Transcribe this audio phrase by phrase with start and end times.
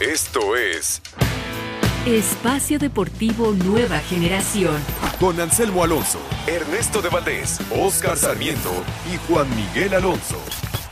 [0.00, 1.02] Esto es
[2.06, 4.76] Espacio Deportivo Nueva Generación.
[5.18, 8.70] con Anselmo Alonso, Ernesto de Valdés, Oscar Sarmiento
[9.12, 10.40] y Juan Miguel Alonso.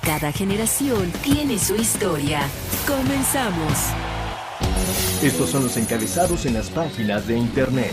[0.03, 2.49] Cada generación tiene su historia.
[2.85, 3.73] Comenzamos.
[5.23, 7.93] Estos son los encabezados en las páginas de internet.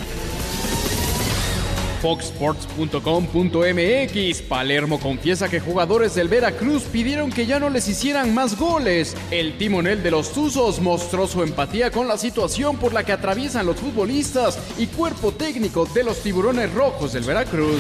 [2.03, 9.15] Foxsports.com.mx Palermo confiesa que jugadores del Veracruz pidieron que ya no les hicieran más goles.
[9.31, 13.65] El timonel de los Tuzos mostró su empatía con la situación por la que atraviesan
[13.65, 17.79] los futbolistas y cuerpo técnico de los tiburones rojos del Veracruz.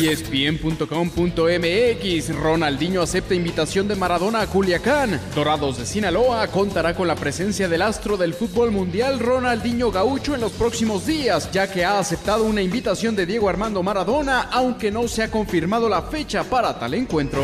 [0.00, 5.20] ESPN.com.mx Ronaldinho acepta invitación de Maradona a Culiacán.
[5.34, 10.40] Dorados de Sinaloa contará con la presencia del astro del fútbol mundial Ronaldinho Gaucho en
[10.40, 15.06] los próximos días, ya que ha aceptado una invitación de Diego Armando Maradona, aunque no
[15.08, 17.42] se ha confirmado la fecha para tal encuentro.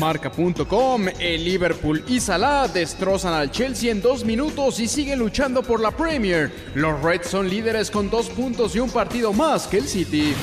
[0.00, 5.80] Marca.com, el Liverpool y Salah destrozan al Chelsea en dos minutos y siguen luchando por
[5.80, 6.50] la Premier.
[6.74, 10.34] Los Reds son líderes con dos puntos y un partido más que el City.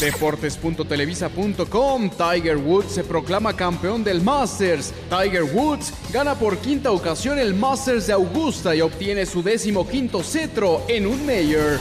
[0.00, 4.94] Deportes.televisa.com, Tiger Woods se proclama campeón del Masters.
[5.10, 10.22] Tiger Woods gana por quinta ocasión el Masters de Augusta y obtiene su décimo quinto
[10.22, 11.78] cetro en un Mayor.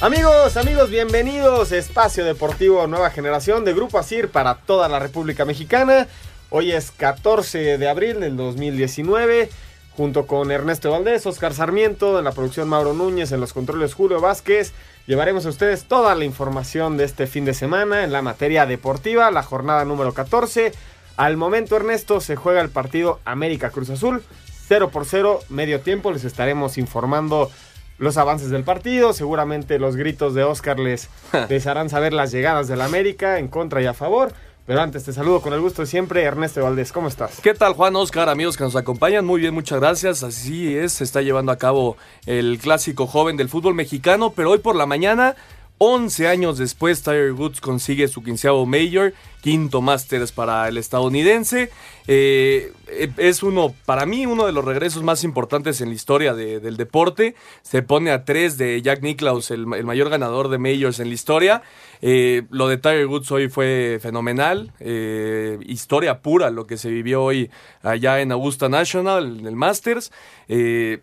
[0.00, 1.72] Amigos, amigos, bienvenidos.
[1.72, 6.06] Espacio Deportivo Nueva Generación de Grupo Asir para toda la República Mexicana.
[6.50, 9.50] Hoy es 14 de abril del 2019.
[9.96, 14.20] Junto con Ernesto Valdés, Oscar Sarmiento, en la producción Mauro Núñez, en los controles Julio
[14.20, 14.72] Vázquez,
[15.06, 19.30] llevaremos a ustedes toda la información de este fin de semana en la materia deportiva,
[19.30, 20.72] la jornada número 14.
[21.16, 24.24] Al momento, Ernesto, se juega el partido América Cruz Azul,
[24.66, 26.10] 0 por 0, medio tiempo.
[26.10, 27.50] Les estaremos informando
[27.98, 29.12] los avances del partido.
[29.12, 31.08] Seguramente los gritos de Oscar les,
[31.48, 34.32] les harán saber las llegadas del América en contra y a favor.
[34.66, 36.90] Pero antes te saludo con el gusto de siempre, Ernesto Valdés.
[36.90, 37.38] ¿Cómo estás?
[37.42, 39.26] ¿Qué tal Juan Oscar, amigos que nos acompañan?
[39.26, 40.22] Muy bien, muchas gracias.
[40.22, 44.58] Así es, se está llevando a cabo el clásico joven del fútbol mexicano, pero hoy
[44.58, 45.36] por la mañana,
[45.78, 49.12] 11 años después, Tiger Woods consigue su quinceavo Major,
[49.42, 51.70] quinto Masters para el estadounidense.
[52.06, 52.72] Eh,
[53.18, 56.76] es uno, para mí, uno de los regresos más importantes en la historia de- del
[56.76, 57.34] deporte.
[57.62, 61.62] Se pone a tres de Jack Nicklaus, el, mayor ganador de Majors en la historia.
[62.00, 64.72] Eh, lo de Tiger Woods hoy fue fenomenal.
[64.80, 67.50] eh, historia pura lo que se vivió hoy
[67.82, 70.12] allá en Augusta National, en el Masters.
[70.48, 71.00] Eh,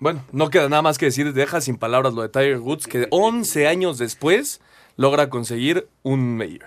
[0.00, 3.06] bueno, no queda nada más que decir, deja sin palabras lo de Tiger Woods, que
[3.10, 4.60] 11 años después
[4.96, 6.64] logra conseguir un Major.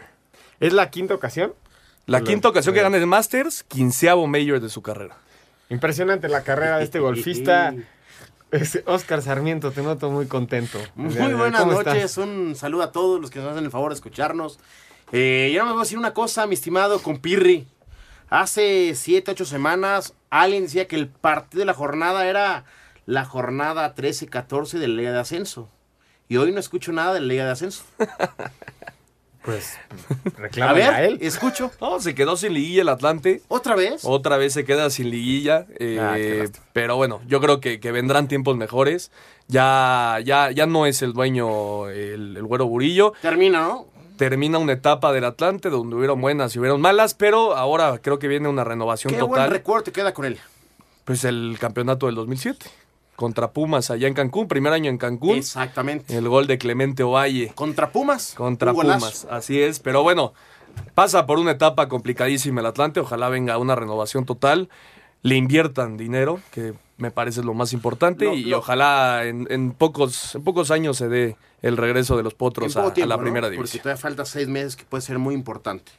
[0.60, 1.54] ¿Es la quinta ocasión?
[2.06, 5.18] La Lo- quinta ocasión que gana el Masters, quinceavo Major de su carrera.
[5.70, 7.74] Impresionante la carrera de este golfista.
[8.52, 10.78] Es Oscar Sarmiento, te noto muy contento.
[10.96, 11.86] Muy ¿Cómo buenas estás?
[11.86, 14.60] noches, un saludo a todos los que nos hacen el favor de escucharnos.
[15.12, 17.68] Eh, ya me voy a decir una cosa, mi estimado compirri.
[18.30, 22.66] Hace 7, 8 semanas alguien decía que el partido de la jornada era
[23.06, 25.70] la jornada 13-14 de la Liga de Ascenso.
[26.30, 27.84] Y hoy no escucho nada de la Liga de Ascenso.
[29.44, 29.74] Pues
[30.38, 31.18] A reclama ver, a él.
[31.22, 31.70] escucho.
[31.82, 33.42] No, se quedó sin liguilla el Atlante.
[33.50, 34.04] ¿Otra vez?
[34.06, 35.66] Otra vez se queda sin liguilla.
[35.80, 39.12] eh, Ah, qué pero bueno, yo creo que, que vendrán tiempos mejores.
[39.50, 43.12] Ya, ya, ya no es el dueño el, el güero Burillo.
[43.22, 43.88] Termina, ¿no?
[44.16, 48.30] Termina una etapa del Atlante donde hubieron buenas y hubieron malas, pero ahora creo que
[48.30, 49.52] viene una renovación Qué buen total.
[49.52, 50.40] recuerdo te queda con él.
[51.04, 52.66] Pues el campeonato del 2007
[53.24, 55.38] contra Pumas allá en Cancún, primer año en Cancún.
[55.38, 56.14] Exactamente.
[56.18, 58.34] El gol de Clemente Ovalle Contra Pumas.
[58.36, 59.00] contra un golazo.
[59.00, 60.34] Pumas, así es, pero bueno,
[60.94, 64.68] pasa por una etapa complicadísima el Atlante, ojalá venga una renovación total,
[65.22, 70.36] le inviertan dinero, que me parece lo más importante, y lo- ojalá en, en pocos,
[70.36, 73.22] en pocos años se dé el regreso de los potros a, la ¿no?
[73.22, 73.84] primera Porque división.
[73.84, 75.94] todavía falta seis meses que puede ser muy importante.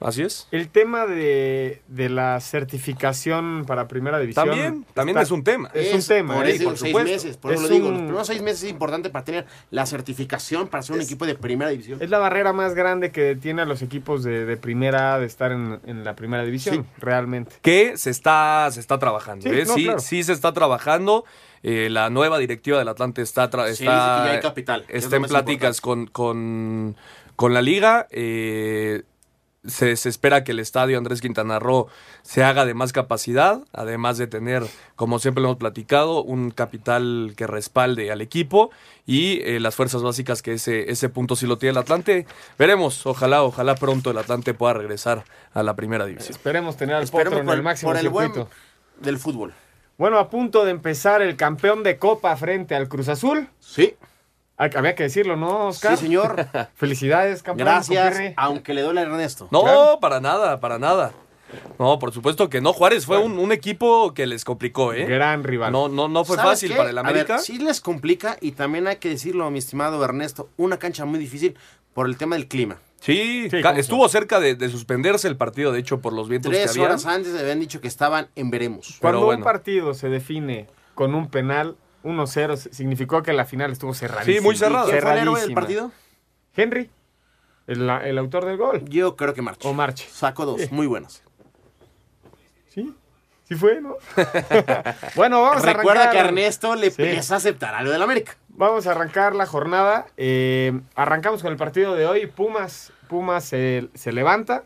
[0.00, 0.48] Así es.
[0.50, 4.46] El tema de, de la certificación para primera división.
[4.46, 5.70] También, también está- es un tema.
[5.74, 7.12] Es un tema, Por eh, eso por seis supuesto.
[7.12, 7.36] meses.
[7.36, 7.88] Por eso Es lo digo.
[7.88, 11.26] un- Los primeros seis meses es importante para tener la certificación para ser un equipo
[11.26, 11.98] de primera división.
[12.02, 15.52] Es la barrera más grande que detiene a los equipos de, de primera de estar
[15.52, 16.82] en, en la primera división, Sí.
[16.98, 17.56] realmente.
[17.62, 19.42] que se está, se está trabajando.
[19.48, 19.64] Sí, ¿eh?
[19.66, 19.98] no, sí, claro.
[20.00, 21.24] sí se está trabajando.
[21.62, 26.06] Eh, la nueva directiva del Atlante está, está, ya hay capital, está en pláticas con,
[26.06, 26.96] con,
[27.36, 28.06] con la liga.
[28.10, 29.02] Eh,
[29.66, 31.88] se, se espera que el estadio Andrés Quintana Roo
[32.22, 34.64] se haga de más capacidad, además de tener,
[34.96, 38.70] como siempre lo hemos platicado, un capital que respalde al equipo
[39.06, 42.26] y eh, las fuerzas básicas que ese, ese punto sí lo tiene el Atlante.
[42.58, 46.32] Veremos, ojalá, ojalá pronto el Atlante pueda regresar a la primera división.
[46.32, 48.50] Esperemos tener al Esperemos potro en por el el, máximo por el buen circuito.
[49.00, 49.52] del fútbol.
[49.98, 53.48] Bueno, a punto de empezar el campeón de Copa frente al Cruz Azul.
[53.58, 53.96] Sí,
[54.76, 55.96] Había que decirlo, ¿no, Oscar?
[55.96, 56.36] sí, señor.
[56.74, 57.66] Felicidades, campeón.
[57.66, 59.48] Gracias, aunque le duele a Ernesto.
[59.50, 59.98] No, Claro.
[60.00, 61.12] para nada, para nada.
[61.80, 62.72] No, por supuesto que no.
[62.72, 65.04] Juárez fue un, un equipo que les complicó, ¿eh?
[65.06, 65.72] Gran rival.
[65.72, 66.76] No, no, no fue ¿Sabes fácil qué?
[66.76, 67.38] para el A ver, América.
[67.38, 71.56] sí les complica y también hay que decirlo, mi estimado Ernesto, una cancha muy difícil
[71.92, 72.76] por el tema del clima.
[73.00, 76.28] Sí, Sí, ca- ¿cómo estuvo cerca de, de suspenderse el partido, de hecho, por los
[76.28, 76.82] vientos que Tres había.
[76.84, 78.98] horas antes habían dicho que estaban en veremos.
[79.00, 79.38] Cuando pero bueno.
[79.40, 84.38] un partido se define con un penal 1-0, significó que la final estuvo cerradísima.
[84.38, 84.88] Sí, muy cerrado.
[84.88, 85.92] ¿Quién fue el héroe del partido?
[86.56, 86.90] Henry,
[87.66, 88.84] el, el autor del gol.
[88.86, 89.68] Yo creo que Marche.
[89.68, 90.08] O Marche.
[90.10, 90.68] Sacó dos, Sí.
[90.70, 91.22] muy buenas.
[92.68, 92.94] Sí,
[93.44, 93.96] sí fue, ¿no?
[95.16, 97.02] bueno, vamos a Recuerda que Ernesto le Sí.
[97.02, 98.36] empieza a aceptar algo del América.
[98.48, 100.06] Vamos a arrancar la jornada.
[100.16, 102.26] Eh, arrancamos con el partido de hoy.
[102.26, 104.64] Pumas, Pumas se, se levanta.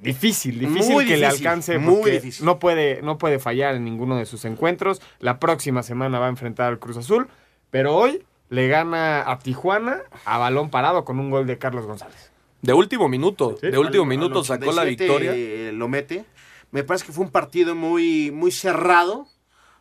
[0.00, 2.44] Difícil, difícil Muy que le alcance muy porque difícil.
[2.44, 5.00] no puede, no puede fallar en ninguno de sus encuentros.
[5.20, 7.28] La próxima semana va a enfrentar al Cruz Azul,
[7.70, 12.30] pero hoy le gana a Tijuana a balón parado con un gol de Carlos González.
[12.62, 13.70] De último minuto, Sí.
[13.70, 15.32] de último Al- minuto al sacó la 87, victoria.
[15.34, 16.24] eh, lo mete.
[16.72, 19.26] Me parece que fue un partido muy, muy cerrado,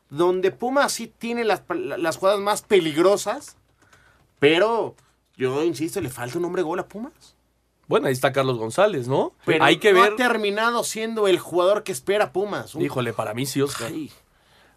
[0.09, 3.57] donde Pumas sí tiene las, las jugadas más peligrosas,
[4.39, 4.95] pero
[5.35, 7.34] yo insisto, le falta un hombre gol a Pumas.
[7.87, 9.33] Bueno, ahí está Carlos González, ¿no?
[9.45, 10.13] Pero Hay que no ver.
[10.13, 12.73] ha terminado siendo el jugador que espera Pumas.
[12.75, 13.87] Un- Híjole, para mí sí, Oscar.
[13.91, 14.11] Ay,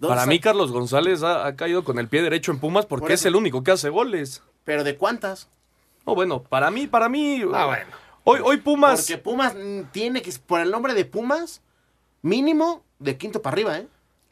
[0.01, 3.13] Para mí, Carlos González ha, ha caído con el pie derecho en Pumas porque Por
[3.13, 4.43] es el único que hace goles.
[4.65, 5.49] Pero ¿de cuántas?
[6.07, 7.43] No, bueno, para mí, para mí.
[7.55, 7.91] Ah, bueno.
[8.25, 9.01] Hoy, hoy Pumas.
[9.01, 9.55] Porque Pumas
[9.93, 11.63] tiene que, por el nombre de Pumas,
[12.23, 13.89] mínimo de quinto para arriba, ¿eh?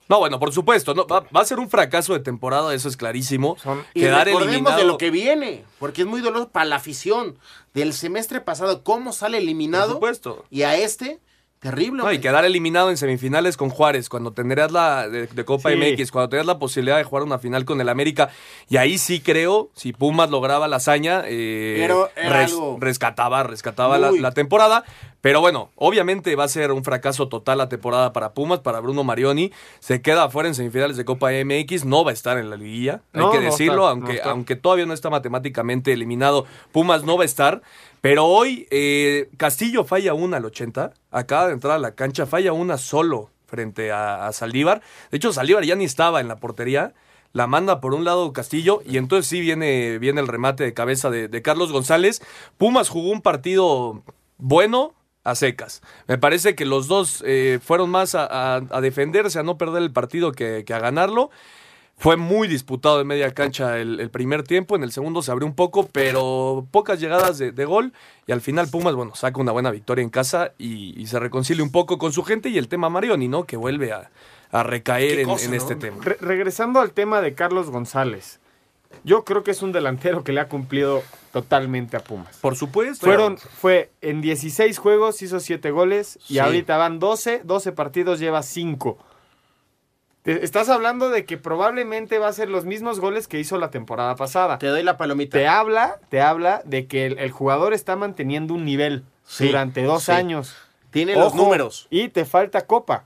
[0.08, 0.94] No, bueno, por supuesto.
[0.94, 3.56] No, va, va a ser un fracaso de temporada, eso es clarísimo.
[3.62, 4.78] Son- Y Quedar recordemos eliminado.
[4.78, 7.38] de lo que viene, porque es muy doloroso para la afición.
[7.74, 9.92] Del semestre pasado, cómo sale Por eliminado.
[9.94, 10.44] supuesto.
[10.50, 11.20] Y a este,
[11.70, 12.02] terrible.
[12.02, 15.76] No, y quedar eliminado en semifinales con Juárez, cuando tendrías la de, de Copa Sí.
[15.76, 18.30] MX, cuando tendrías la posibilidad de jugar una final con el América.
[18.68, 22.10] Y ahí sí creo, si Pumas lograba la hazaña, eh, Pero
[22.78, 24.84] rescataba, rescataba la, temporada.
[25.20, 29.02] Pero bueno, obviamente va a ser un fracaso total la temporada para Pumas, para Bruno
[29.02, 29.50] Marioni.
[29.80, 33.02] Se queda afuera en semifinales de Copa MX, no va a estar en la liguilla,
[33.12, 37.24] hay que no decirlo, está, aunque, aunque todavía no está matemáticamente eliminado, Pumas no va
[37.24, 37.62] a estar.
[38.06, 42.52] Pero hoy eh, Castillo falla una al 80, acaba de entrar a la cancha, falla
[42.52, 44.80] una solo frente a, a Saldívar.
[45.10, 46.94] De hecho, Saldívar ya ni estaba en la portería.
[47.32, 51.10] La manda por un lado Castillo y entonces sí viene, viene el remate de cabeza
[51.10, 52.22] de, Carlos González.
[52.58, 54.04] Pumas jugó un partido
[54.38, 54.94] bueno
[55.24, 55.82] a secas.
[56.06, 60.30] Me parece que los dos eh, fueron más a, defenderse, a no perder el partido
[60.30, 61.30] que a ganarlo.
[61.98, 65.46] Fue muy disputado en media cancha el, el primer tiempo, en el segundo se abrió
[65.46, 67.92] un poco, pero pocas llegadas de, de gol
[68.26, 71.64] y al final Pumas, bueno, saca una buena victoria en casa y, y se reconcilia
[71.64, 73.44] un poco con su gente y el tema Marioni, ¿no?
[73.44, 74.10] Que vuelve a,
[74.52, 75.56] a recaer en, cosa, en ¿no?
[75.56, 75.96] este tema.
[76.04, 78.40] Re- regresando al tema de Carlos González,
[79.04, 81.02] yo creo que es un delantero que le ha cumplido
[81.32, 82.36] totalmente a Pumas.
[82.42, 83.06] Por supuesto.
[83.06, 86.38] Fueron, fue en 16 juegos, hizo 7 goles y Sí.
[86.40, 88.98] ahorita van 12, 12 partidos, lleva 5.
[90.26, 94.16] Estás hablando de que probablemente va a ser los mismos goles que hizo la temporada
[94.16, 94.58] pasada.
[94.58, 95.38] Te doy la palomita.
[95.38, 99.82] Te habla, te habla de que el, el jugador está manteniendo un nivel Sí, durante
[99.84, 100.12] dos sí.
[100.12, 100.56] años.
[100.90, 101.86] Tiene los números.
[101.90, 103.04] Y te falta Copa.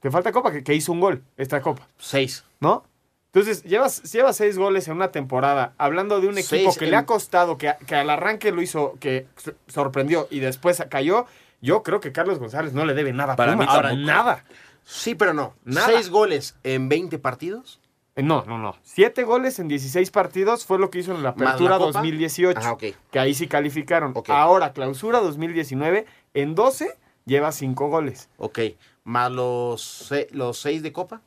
[0.00, 2.44] Te falta Copa, que, que hizo un gol, esta Copa, Seis.
[2.60, 2.84] ¿no?
[3.32, 6.92] Entonces, llevas, llevas seis goles en una temporada, hablando de un equipo Seis que en-
[6.92, 9.26] le ha costado, que, al arranque lo hizo, que
[9.66, 11.26] sorprendió y después cayó.
[11.60, 13.66] Yo creo que Carlos González no le debe nada a Para Pumas.
[13.66, 14.06] mí Ahora, tampoco.
[14.06, 14.44] nada.
[14.88, 15.54] Sí, pero no.
[15.64, 15.88] Nada.
[15.88, 17.80] Seis goles en 20 partidos.
[18.14, 18.76] Eh, No, no, no.
[18.82, 21.98] Siete goles en 16 partidos fue lo que hizo en la ¿Más la apertura Copa?
[21.98, 22.60] 2018.
[22.62, 22.84] Ah, ok.
[23.10, 24.14] Que ahí sí calificaron.
[24.28, 28.30] Ahora, clausura 2019, en 12 lleva cinco goles.
[28.38, 28.60] Ok.
[29.04, 31.20] Más los, los seis de Copa.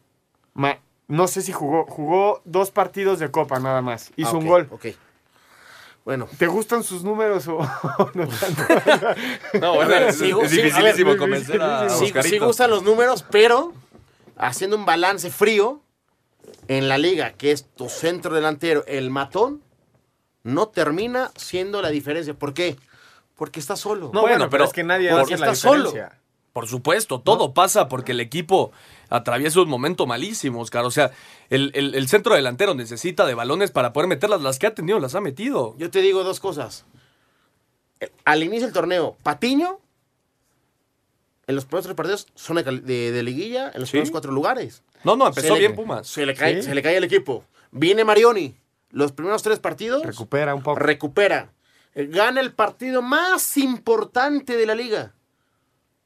[0.54, 4.12] Ma- no sé si jugó, jugó dos partidos de Copa nada más.
[4.16, 4.70] Hizo Ah, un ok, gol.
[6.10, 6.28] Bueno.
[6.40, 7.60] ¿Te gustan sus números o
[8.16, 8.64] no tanto?
[9.62, 11.88] No, bueno, es, Sí, es a ver, dificilísimo es convencer a.
[11.88, 13.74] Sí, gustan los números, pero
[14.36, 15.84] haciendo un balance frío
[16.68, 19.62] en la liga, que es tu centro delantero, el matón,
[20.42, 22.34] no termina siendo la diferencia.
[22.34, 22.76] ¿Por qué?
[23.36, 24.06] Porque está solo.
[24.12, 25.92] No, Bueno, bueno, pero pero es que nadie porque hace la está solo.
[25.92, 26.20] diferencia.
[26.54, 28.72] Por supuesto, todo pasa porque el equipo
[29.10, 30.86] atraviesa un momento malísimo, Oscar.
[30.86, 31.12] O sea,
[31.50, 34.42] el, el- el centro delantero necesita de balones para poder meterlas.
[34.42, 35.76] Las que ha tenido las ha metido.
[35.78, 36.86] Yo te digo dos cosas.
[38.00, 39.80] Eh, Al inicio del torneo, Patiño,
[41.48, 43.94] en los primeros tres partidos, son de, de- liguilla, en los Sí.
[43.94, 44.84] primeros cuatro lugares.
[45.04, 46.08] No, no, empezó Se le- bien Pumas.
[46.08, 46.70] Se le, cae, Sí.
[46.70, 47.44] se le cae el equipo.
[47.72, 48.56] Viene Marioni,
[48.92, 50.80] los primeros tres partidos, Recupera un poco.
[50.80, 51.52] recupera.
[51.96, 55.14] Eh, Gana el partido más importante de la liga.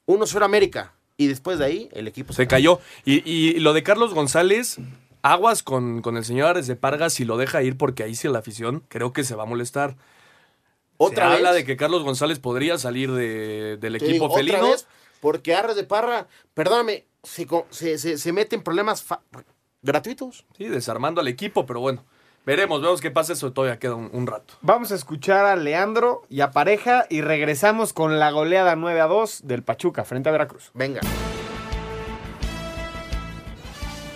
[0.05, 0.93] 1-0 América.
[1.17, 2.79] Y después de ahí, el equipo Se cayó.
[3.05, 4.77] Y, y lo de Carlos González,
[5.23, 8.27] aguas con, con el señor Ares de Parga si lo deja ir, porque ahí sí
[8.27, 9.95] la afición creo que se va a molestar.
[10.97, 11.37] Otra se vez.
[11.39, 14.57] habla de que Carlos González podría salir de- del equipo digo, felino.
[14.59, 14.87] Otra vez,
[15.21, 19.21] porque Arres de Parra, perdóname, se, se, se, se mete en problemas fa-
[19.81, 20.45] gratuitos.
[20.57, 22.05] Sí, desarmando al equipo, pero bueno.
[22.45, 24.55] Veremos, vemos qué pasa, eso todavía queda un, un rato.
[24.61, 29.07] Vamos a escuchar a Leandro y a Pareja y regresamos con la goleada 9 a
[29.07, 30.69] 2 del Pachuca frente a Veracruz.
[30.73, 30.99] Venga.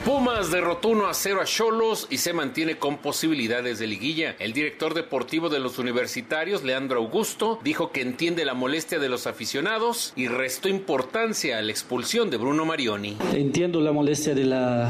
[0.07, 4.37] Pumas derrotó 1 a 0 a Cholos y se mantiene con posibilidades de liguilla.
[4.39, 9.27] El director deportivo de los universitarios, Leandro Augusto, dijo que entiende la molestia de los
[9.27, 13.17] aficionados y restó importancia a la expulsión de Bruno Marioni.
[13.33, 14.89] Entiendo la molestia de la,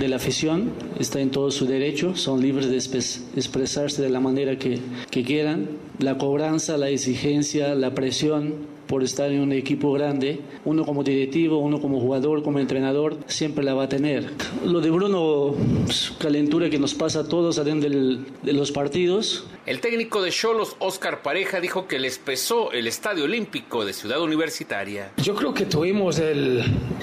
[0.00, 2.78] de la afición, está en todo su derecho, son libres de
[3.36, 5.68] expresarse de la manera que, que quieran.
[5.98, 11.58] La cobranza, la exigencia, la presión por estar en un equipo grande, uno como directivo,
[11.58, 14.30] uno como jugador, como entrenador, siempre la va a tener.
[14.64, 15.54] Lo de Bruno,
[15.84, 20.30] pues, calentura que nos pasa a todos adentro del- de los partidos, El técnico de
[20.30, 25.12] Cholos, Oscar Pareja, dijo que les pesó el Estadio Olímpico de Ciudad Universitaria.
[25.22, 26.62] Yo creo que tuvimos el,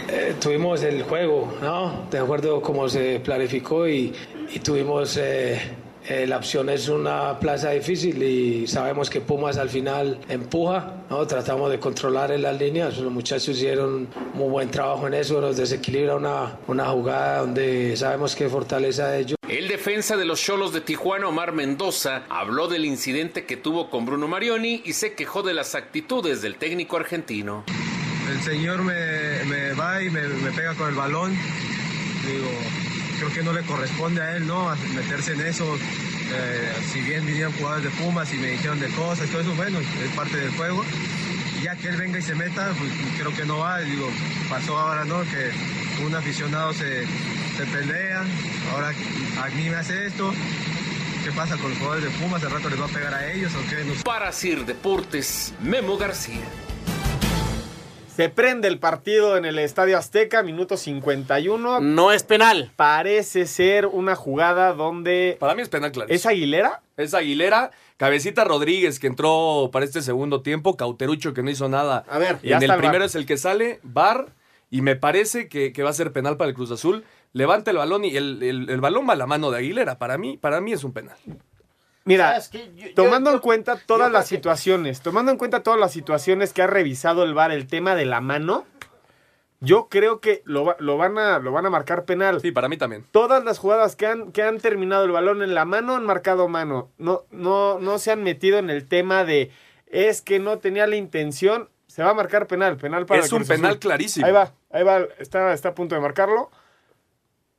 [0.09, 2.07] eh, tuvimos el juego, ¿no?
[2.09, 4.11] De acuerdo cómo se planificó y,
[4.51, 5.59] y tuvimos eh,
[6.07, 6.69] eh, la opción.
[6.69, 11.25] Es una plaza difícil y sabemos que Pumas al final empuja, ¿no?
[11.25, 12.97] Tratamos de controlar en las líneas.
[12.97, 18.35] Los muchachos hicieron muy buen trabajo en eso, nos desequilibra una, una jugada donde sabemos
[18.35, 19.35] que fortaleza de ellos.
[19.47, 24.05] El defensa de los Cholos de Tijuana, Omar Mendoza, habló del incidente que tuvo con
[24.05, 27.63] Bruno Marioni y se quejó de las actitudes del técnico argentino.
[28.31, 31.37] El señor me, me va y me, me pega con el balón.
[32.25, 32.49] Digo,
[33.17, 34.75] creo que no le corresponde a él, ¿no?
[34.93, 35.77] Meterse en eso.
[35.77, 39.79] Eh, si bien vinieron jugadores de Pumas y me dijeron de cosas, todo eso, bueno,
[39.79, 40.83] es parte del juego.
[41.59, 43.79] Y ya que él venga y se meta, pues creo que no va.
[43.79, 44.09] Digo,
[44.49, 45.21] pasó ahora, ¿no?
[45.23, 45.51] Que
[46.03, 47.05] un aficionado se,
[47.71, 48.23] pelea.
[48.71, 50.33] Ahora a mí me hace esto.
[51.23, 52.43] ¿Qué pasa con los jugadores de Pumas?
[52.43, 53.83] ¿Al rato les va a pegar a ellos o qué?
[53.83, 53.93] No.
[54.03, 56.43] Para Sir Deportes, Memo García.
[58.15, 61.81] Se prende el partido en el Estadio Azteca, minuto 51.
[61.81, 62.71] No es penal.
[62.77, 65.35] Parece ser una jugada donde...
[65.37, 66.15] Para mí es penal clarísimo.
[66.15, 66.81] ¿Es Aguilera?
[66.95, 72.05] Es Aguilera, Cabecita Rodríguez que entró para este segundo tiempo, Cauterucho que no hizo nada.
[72.07, 74.27] A ver, Y ya en el está el primero es el que sale, Bar,
[74.71, 77.03] y me parece que, que va a ser penal para el Cruz Azul.
[77.33, 79.97] Levanta el balón y el, el- el balón va a la mano de Aguilera.
[79.97, 81.17] Para mí, para mí es un penal.
[82.05, 82.71] Mira, ¿Sabes qué?
[82.75, 85.91] Yo- yo- tomando yo- en cuenta todas las que- situaciones, tomando en cuenta todas las
[85.91, 88.65] situaciones que ha revisado el VAR, el tema de la mano,
[89.59, 92.41] yo creo que lo, lo van, a, lo van a marcar penal.
[92.41, 93.03] Sí, para mí también.
[93.11, 96.47] Todas las jugadas que han, que han terminado el balón en la mano han marcado
[96.47, 96.91] mano.
[96.99, 99.51] No, no, no se han metido en el tema de
[99.87, 101.69] es que no tenía la intención.
[101.87, 103.79] Se va a marcar penal, penal para Es un penal Azul.
[103.79, 104.27] clarísimo.
[104.27, 106.51] Ahí va, ahí va, está, está a punto de marcarlo.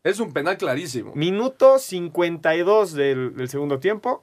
[0.04, 1.12] Es un penal clarísimo.
[1.16, 4.22] Minuto 52 del, del segundo tiempo.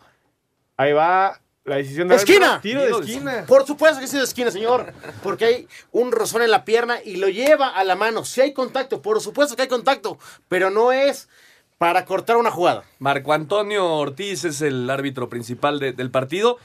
[0.84, 2.60] Ahí va la decisión de ¡Esquina!
[2.62, 3.46] Tiro de Tiro de esquina.
[3.48, 4.92] Por supuesto que es de esquina, señor.
[5.24, 8.26] Porque hay un rozón en la pierna y lo lleva a la mano.
[8.26, 10.18] Si hay contacto, por supuesto que hay contacto.
[10.50, 11.30] Pero no es
[11.78, 12.84] para cortar una jugada.
[13.00, 16.58] Marco Antonio Ortiz es el árbitro principal de- del partido.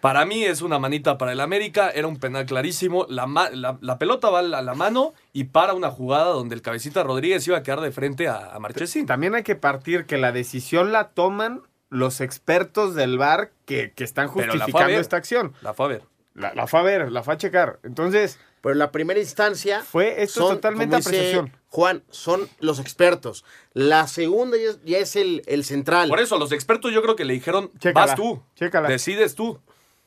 [0.00, 3.06] Para mí es una manita para el América, era un penal clarísimo.
[3.08, 6.54] La, ma- la- la pelota va a la, la mano y para una jugada donde
[6.56, 9.06] el cabecita Rodríguez iba a quedar de frente a, a Marchesín.
[9.06, 14.02] también hay que partir que la decisión la toman los expertos del VAR que, que
[14.04, 15.00] están justificando ver.
[15.00, 15.52] esta acción.
[15.60, 16.02] La fue a ver.
[16.34, 17.78] La, la fue a ver, la fue a checar.
[17.82, 19.82] Entonces, Pero en la primera instancia.
[19.82, 21.52] Fue- esto es totalmente como dice.
[21.68, 23.44] Juan, son los expertos.
[23.74, 26.08] La segunda ya es, ya es el, el central.
[26.08, 28.88] Por eso, los expertos yo creo que le dijeron, Chécala, vas tú, chécala.
[28.88, 29.60] decides tú.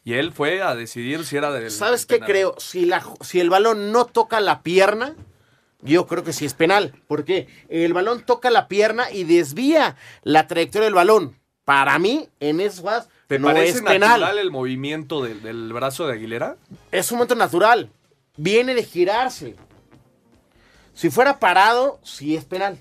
[0.03, 1.69] Y él fue a decidir si era del...
[1.69, 2.29] ¿Sabes del qué penal.
[2.31, 2.55] creo?
[2.59, 5.15] Si, la, si el balón no toca la pierna,
[5.81, 6.93] yo creo que sí es penal.
[7.07, 11.37] Porque el balón toca la pierna y desvía la trayectoria del balón.
[11.65, 14.22] Para mí, en esas jugadas, ¿Te no parece es penal.
[14.22, 16.55] natural el movimiento del, del brazo de Aguilera?
[16.91, 17.89] Es un momento natural.
[18.38, 19.55] Viene de girarse.
[20.93, 22.77] Si fuera parado, sí es penal.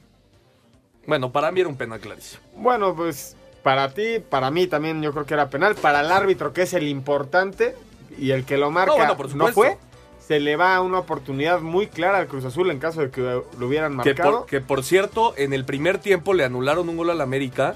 [1.06, 2.42] Bueno, para mí era un penal clarísimo.
[2.56, 5.74] bueno, pues para ti, para mí también yo creo que era penal.
[5.74, 7.74] Para el árbitro, que es el importante
[8.18, 9.78] y el que lo marca, No, bueno, por fue,
[10.26, 13.66] se le va una oportunidad muy clara al Cruz Azul en caso de que lo
[13.66, 14.40] hubieran Que marcado.
[14.40, 17.74] por, que por cierto, en el primer tiempo le anularon un gol al América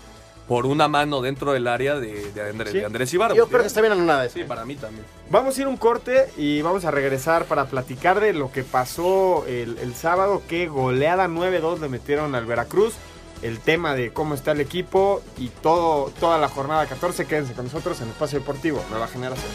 [0.49, 2.79] por una mano dentro del área de, de Andrés, Sí.
[2.79, 3.35] de Andrés Ibarra.
[3.35, 4.35] Yo creo que está bien anulada esa.
[4.35, 5.05] Sí, para mí también.
[5.31, 8.65] Vamos a ir a un corte y vamos a regresar para platicar de lo que
[8.65, 12.95] pasó el, el sábado, que goleada 9-2 le metieron al Veracruz,
[13.43, 17.27] el tema de cómo está el equipo y todo, toda la jornada 14.
[17.27, 19.53] Quédense con nosotros en Espacio Deportivo, Nueva Generación.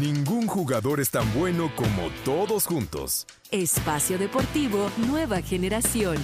[0.00, 3.26] Ningún jugador es tan bueno como todos juntos.
[3.50, 6.16] Espacio Deportivo Nueva Generación.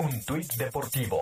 [0.00, 1.20] Un tuit deportivo.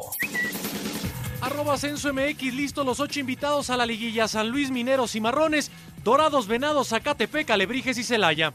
[1.40, 5.71] arroba Ascenso MX, listos los ocho invitados a la liguilla San Luis, Mineros y Marrones,
[6.04, 8.52] Dorados, Venados, Zacatepec, Alebrijes y Celaya.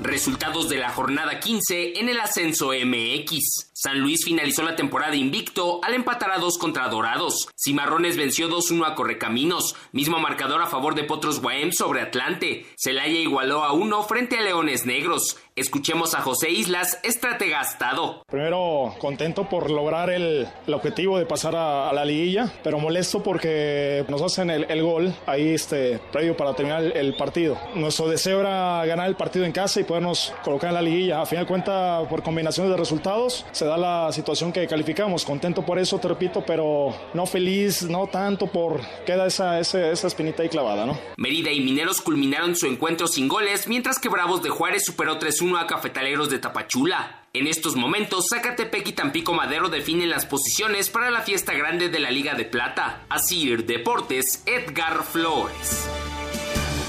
[0.00, 3.73] Resultados de la jornada 15 en el ascenso MX.
[3.84, 7.50] San Luis finalizó la temporada invicto al empatar a dos contra Dorados.
[7.54, 12.64] Cimarrones venció 2-1 a Correcaminos, mismo marcador a favor de Potros Guaem sobre Atlante.
[12.78, 15.36] Celaya igualó a 1 frente a Leones Negros.
[15.56, 18.24] Escuchemos a José Islas, estratega Estado.
[18.26, 24.20] Primero, contento por lograr el, objetivo de pasar a, la liguilla, pero molesto porque nos
[24.20, 27.56] hacen el, gol ahí este, previo para terminar el, partido.
[27.76, 31.22] Nuestro deseo era ganar el partido en casa y podernos colocar en la liguilla.
[31.22, 35.24] A fin de cuentas, por combinaciones de resultados, se da la situación que calificamos.
[35.24, 40.06] Contento por eso, te repito, pero no feliz, no tanto por queda esa, esa, esa
[40.06, 40.98] espinita ahí clavada, ¿no?
[41.16, 45.60] Mérida y Mineros culminaron su encuentro sin goles, mientras que Bravos de Juárez superó 3-1
[45.60, 47.24] a Cafetaleros de Tapachula.
[47.32, 51.98] En estos momentos, Zacatepec y Tampico Madero definen las posiciones para la fiesta grande de
[51.98, 53.00] la Liga de Plata.
[53.08, 55.88] Asir Deportes, Edgar Flores.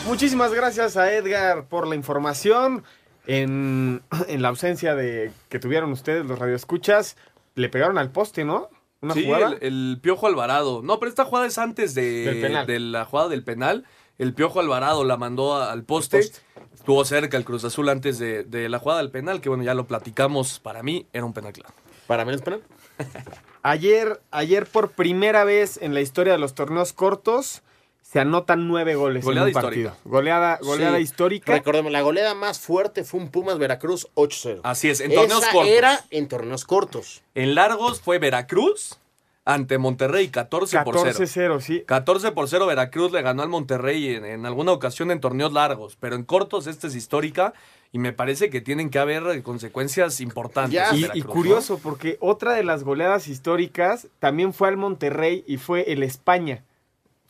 [0.05, 2.83] Muchísimas gracias a Edgar por la información.
[3.27, 7.17] En, en la ausencia de que tuvieron ustedes los radioescuchas,
[7.55, 8.69] le pegaron al poste, ¿no?
[9.01, 9.57] Una sí, jugada.
[9.61, 10.81] El, el, Piojo Alvarado.
[10.81, 13.85] No, pero esta jugada es antes de, de la jugada del penal.
[14.17, 16.19] El Piojo Alvarado la mandó al poste.
[16.19, 16.39] poste.
[16.73, 19.73] Estuvo cerca el Cruz Azul antes de, de, la jugada del penal, que bueno, ya
[19.73, 20.59] lo platicamos.
[20.59, 21.73] Para mí era un penal claro.
[22.07, 22.61] ¿Para mí es penal?
[23.63, 27.63] ayer, ayer por primera vez en la historia de los torneos cortos
[28.15, 29.89] se anotan nueve goles goleada en un histórica.
[29.91, 30.09] partido.
[30.09, 31.03] Goleada, goleada Sí.
[31.03, 31.51] histórica.
[31.51, 34.61] Recordemos, la goleada más fuerte fue un Pumas Veracruz 8-0.
[34.63, 35.69] Así es, en torneos Esa cortos.
[35.73, 37.23] era en torneos cortos.
[37.33, 38.99] En largos fue Veracruz
[39.43, 41.11] ante Monterrey, 14 por 0.
[41.11, 41.83] 14-0, sí.
[41.85, 45.97] 14 por 0 Veracruz le ganó al Monterrey en, en alguna ocasión en torneos largos,
[45.99, 47.53] pero en cortos esta es histórica
[47.91, 50.71] y me parece que tienen que haber consecuencias importantes.
[50.73, 51.33] Ya, y, Veracruz, y ¿no?
[51.33, 56.63] curioso, porque otra de las goleadas históricas también fue al Monterrey y fue el España.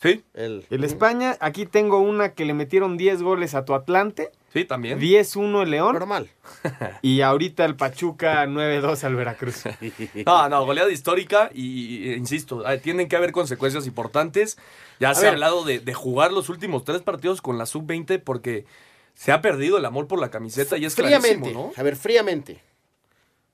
[0.02, 4.30] Sí, El, El España, aquí tengo una que le metieron 10 goles a tu Atlante,
[4.52, 5.00] sí, también.
[5.00, 6.28] 10-1 el León normal.
[7.02, 9.62] y ahorita el Pachuca 9-2 al Veracruz.
[10.26, 14.58] No, no, goleada histórica y, insisto, ah, tienen que haber consecuencias importantes.
[15.00, 15.30] Ya A se ver.
[15.30, 18.66] ha hablado de, de jugar los últimos tres partidos con la sub-20 porque
[19.14, 21.72] se ha perdido el amor por la camiseta y es fríamente, clarísimo, ¿no?
[21.74, 22.60] a ver, fríamente.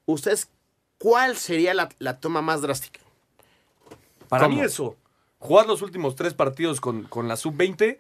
[0.06, 0.48] ¿Ustedes
[0.98, 2.98] cuál sería la, la toma más drástica?
[4.28, 4.56] Para ¿Cómo?
[4.56, 4.96] mí eso,
[5.42, 7.98] jugar los últimos tres partidos con, con la sub-20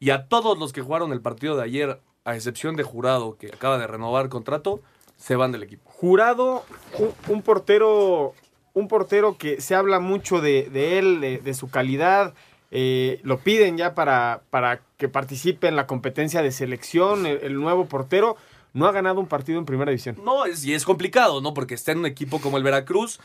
[0.00, 3.46] y a todos los que jugaron el partido de ayer, a excepción de Jurado, que
[3.46, 4.80] acaba de renovar contrato,
[5.16, 5.88] se van del equipo.
[5.88, 6.64] Jurado,
[6.98, 8.34] un, un portero,
[8.74, 12.34] un portero que se habla mucho de, de él, de, de su calidad.
[12.72, 17.54] eh, lo piden ya para, para que participe en la competencia de selección, el, el
[17.54, 18.36] nuevo portero.
[18.72, 20.16] No ha ganado un partido en primera división.
[20.24, 21.54] No, es, y es complicado, ¿no?
[21.54, 23.18] Porque está en un equipo como el Veracruz.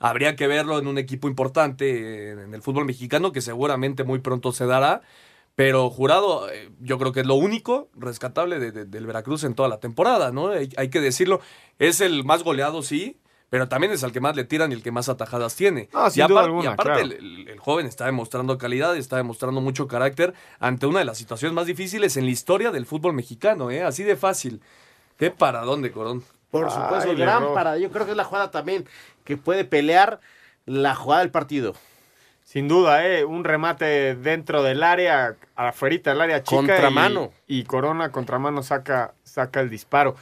[0.00, 4.52] Habría que verlo en un equipo importante en el fútbol mexicano, que seguramente muy pronto
[4.52, 5.02] se dará.
[5.54, 9.54] Pero jurado, eh, yo creo que es lo único rescatable de- de- del Veracruz en
[9.54, 10.50] toda la temporada, ¿no?
[10.50, 11.40] Hay, hay que decirlo.
[11.80, 13.16] Es el más goleado, sí,
[13.50, 15.88] pero también es al que más le tiran y el que más atajadas tiene.
[15.92, 17.00] Ah, sin y, duda alguna, y aparte, claro.
[17.06, 21.18] el, el- el joven está demostrando calidad, está demostrando mucho carácter ante una de las
[21.18, 23.82] situaciones más difíciles en la historia del fútbol mexicano, ¿eh?
[23.82, 24.60] Así de fácil.
[25.16, 26.22] ¿Qué para dónde, Corón?
[26.50, 27.54] Por supuesto, Ay, gran erró.
[27.54, 27.78] parada.
[27.78, 28.86] Yo creo que es la jugada también
[29.24, 30.20] que puede pelear
[30.64, 31.74] la jugada del partido.
[32.44, 33.26] Sin duda, ¿eh?
[33.26, 36.56] un remate dentro del área, afuera del área chica.
[36.56, 37.30] Contramano.
[37.46, 40.16] Y, y Corona contramano saca, saca el disparo.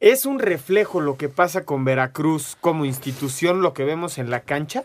[0.00, 4.40] ¿Es un reflejo lo que pasa con Veracruz como institución, lo que vemos en la
[4.40, 4.84] cancha?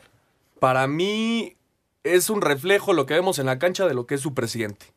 [0.59, 1.55] Para mí
[2.03, 4.87] es un reflejo lo que vemos en la cancha de lo que es su presidente.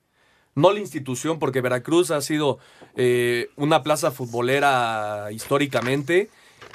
[0.54, 2.58] No la institución, porque Veracruz ha sido
[2.96, 6.28] eh, una plaza futbolera históricamente,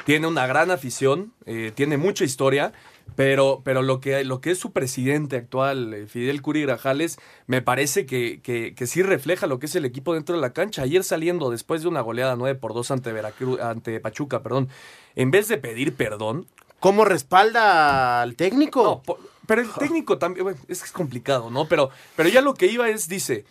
[0.05, 2.73] tiene una gran afición, eh, tiene mucha historia,
[3.15, 7.61] pero, pero lo, que, lo que es su presidente actual, eh, Fidel Curi Grajales, me
[7.61, 10.81] parece que, que, que sí refleja lo que es el equipo dentro de la cancha.
[10.81, 14.69] Ayer saliendo después de una goleada 9 por 2 ante, Veracruz, ante Pachuca, perdón,
[15.15, 16.47] en vez de pedir perdón,
[16.79, 19.01] ¿Cómo respalda al técnico?
[19.07, 19.15] no,
[19.47, 21.67] pero el técnico también, bueno, es que es complicado, ¿no?
[21.67, 23.45] Pero, pero ya lo que iba es, dice,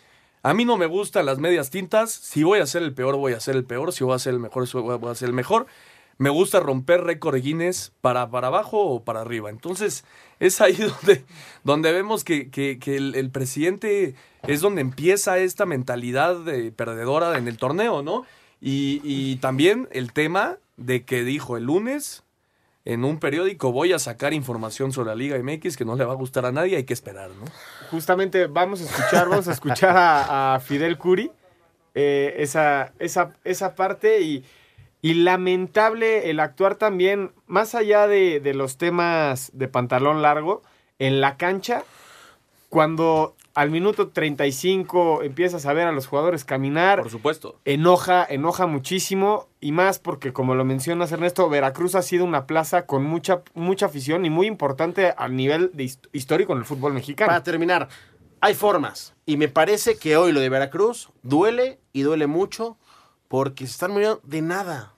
[0.45, 3.33] a mí no me gustan las medias tintas, si voy a ser el peor, voy
[3.33, 5.65] a ser el peor, si voy a ser el mejor, voy a- ser el mejor.
[6.19, 9.49] Me gusta romper récord Guinness para, para abajo o para arriba.
[9.49, 10.05] Entonces,
[10.39, 11.25] es ahí donde,
[11.63, 17.57] donde vemos que, que- el, presidente es donde empieza esta mentalidad de perdedora en el
[17.57, 18.23] torneo, ¿no?
[18.61, 22.21] Y también el tema de que dijo el lunes
[22.85, 26.13] en un periódico voy a sacar información sobre la Liga MX que no le va
[26.13, 27.45] a gustar a nadie, hay que esperar, ¿no?
[27.89, 31.31] Justamente vamos a escuchar, vamos a escuchar a, Fidel Curi,
[31.95, 34.45] eh, esa, esa, esa parte y,
[35.01, 40.61] Y lamentable el actuar también, más allá de, de los temas de pantalón largo,
[40.99, 41.83] en la cancha,
[42.69, 47.01] cuando al minuto 35 empiezas a ver a los jugadores caminar.
[47.01, 47.59] Por supuesto.
[47.65, 52.85] Enoja, enoja muchísimo y más porque como lo mencionas Ernesto, Veracruz ha sido una plaza
[52.85, 56.93] con mucha, mucha afición y muy importante a nivel de hist- histórico en el fútbol
[56.93, 57.29] mexicano.
[57.29, 57.87] Para terminar,
[58.41, 59.13] hay formas.
[59.25, 62.77] Y me parece que hoy lo de Veracruz duele y duele mucho
[63.29, 64.94] porque se están muriendo de nada.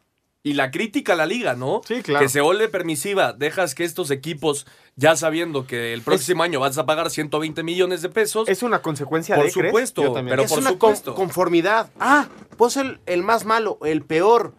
[0.47, 1.81] Y la crítica a la liga, ¿no?
[1.85, 2.23] Sí, claro.
[2.23, 3.33] Que se vuelve permisiva.
[3.33, 8.01] Dejas que estos equipos, ya sabiendo que el próximo año vas a pagar 120 millones
[8.01, 8.47] de pesos.
[8.47, 10.31] Es una consecuencia Por de supuesto, Yo también.
[10.33, 11.13] pero es por una supuesto.
[11.15, 11.89] con- conformidad.
[11.99, 14.53] Ah, vos el, el más malo, el peor.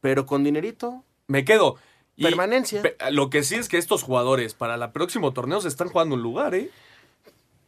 [0.00, 1.02] Pero con dinerito.
[1.26, 1.76] Me quedo.
[2.14, 2.82] Y Permanencia.
[2.82, 6.14] pe- Lo que sí es que estos jugadores para el próximo torneo se están jugando
[6.14, 6.70] un lugar, ¿eh?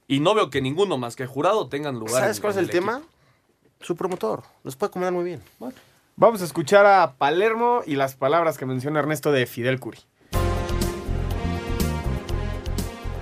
[0.07, 2.23] Y no veo que ninguno más que jurado tengan lugar.
[2.23, 3.03] ¿Sabes en- cuál es el tema?
[3.81, 4.45] Su promotor.
[4.65, 5.43] Los puede acomodar muy bien.
[6.21, 10.01] Vamos a escuchar a Palermo y las palabras que menciona Ernesto de Fidel Curi.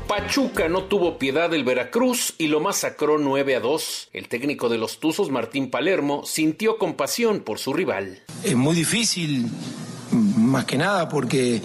[0.09, 4.09] Pachuca no tuvo piedad del Veracruz y lo masacró 9 a 2.
[4.15, 8.23] El técnico de los Tuzos, Martín Palermo, sintió compasión por su rival.
[8.43, 9.51] Es muy difícil,
[10.39, 11.61] más que nada, porque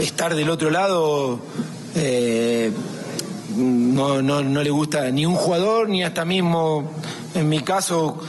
[0.00, 1.38] estar del otro lado
[1.94, 2.72] eh,
[3.56, 6.90] no, no, no le gusta ni un jugador, ni hasta mismo,
[7.36, 8.20] en mi caso,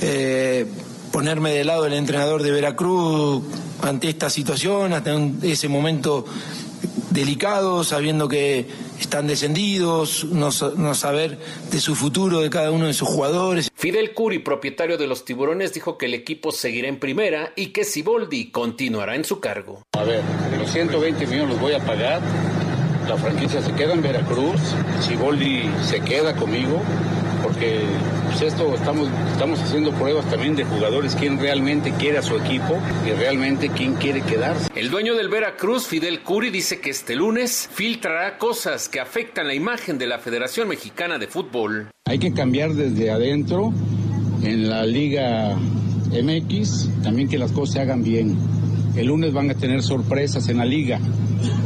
[0.00, 0.66] eh,
[1.12, 3.42] ponerme del lado del entrenador de Veracruz
[3.82, 6.24] ante esta situación, hasta un- ese momento
[7.10, 8.66] delicado, sabiendo que
[9.00, 11.38] están descendidos, no, no saber
[11.70, 13.70] de su futuro de cada uno de sus jugadores.
[13.74, 17.84] Fidel Curi, propietario de los Tiburones, dijo que el equipo seguirá en primera y que
[17.84, 19.82] Siboldi continuará en su cargo.
[19.92, 20.22] A ver,
[20.58, 22.20] los 120 millones los voy a pagar.
[23.08, 24.60] La franquicia se queda en Veracruz.
[25.00, 26.80] Siboldi se queda conmigo.
[27.60, 27.80] Porque
[28.24, 32.78] pues esto estamos, estamos haciendo pruebas también de jugadores, quién realmente quiere a su equipo
[33.06, 34.70] y realmente quién quiere quedarse.
[34.74, 39.52] El dueño del Veracruz, Fidel Curi, dice que este lunes filtrará cosas que afectan la
[39.52, 41.90] imagen de la Federación Mexicana de Fútbol.
[42.06, 43.74] Hay que cambiar desde adentro
[44.42, 48.38] en la Liga MX, también que las cosas se hagan bien.
[48.96, 50.98] El lunes van a tener sorpresas en la liga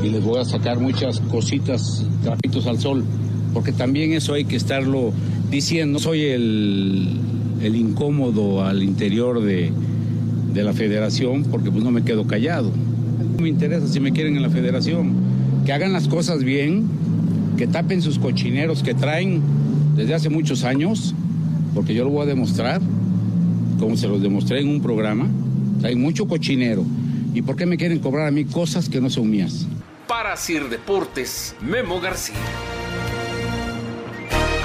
[0.03, 3.05] y les voy a sacar muchas cositas, trapitos al sol,
[3.53, 5.13] porque también eso hay que estarlo
[5.55, 5.99] diciendo.
[5.99, 7.09] Soy el,
[7.63, 9.71] el incómodo al interior de,
[10.53, 12.71] de la federación porque pues no me quedo callado.
[13.37, 15.13] No me interesa si me quieren en la federación.
[15.65, 16.87] Que hagan las cosas bien,
[17.57, 19.41] que tapen sus cochineros que traen
[19.97, 21.15] desde hace muchos años,
[21.75, 22.83] porque yo lo voy a demostrar,
[23.79, 25.29] como se los demostré en un programa,
[25.81, 26.85] traen mucho cochinero.
[27.33, 29.67] ¿Y por qué me quieren cobrar a mí cosas que no son mías?
[30.07, 32.35] Para Sir Deportes, Memo García.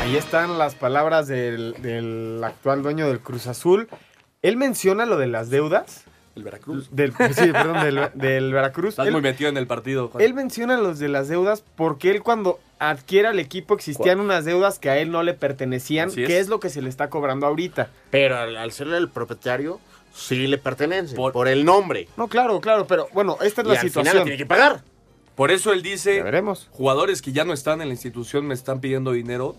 [0.10, 3.88] Ahí están las palabras del, del actual dueño del Cruz Azul.
[4.42, 6.06] Él menciona lo de las deudas.
[6.36, 6.90] El Veracruz.
[6.92, 8.90] Del, sí, perdón, del, del Veracruz.
[8.94, 10.24] Estás Él- muy metido en el partido, Juan.
[10.24, 14.80] Él menciona los de las deudas porque él cuando adquiere al equipo existían unas deudas
[14.80, 16.28] que a él no le pertenecían, Así es.
[16.28, 17.92] que es lo que se le está cobrando ahorita.
[18.10, 19.80] Pero al, al ser el propietario,
[20.12, 21.16] sí le pertenece.
[21.16, 22.08] Por, el nombre.
[22.18, 24.24] No, claro, claro, pero bueno, esta es Y la al final situación.
[24.24, 24.82] tiene que pagar.
[25.36, 26.68] Por eso él dice, veremos.
[26.72, 29.56] jugadores que ya no están en la institución me están pidiendo dinero.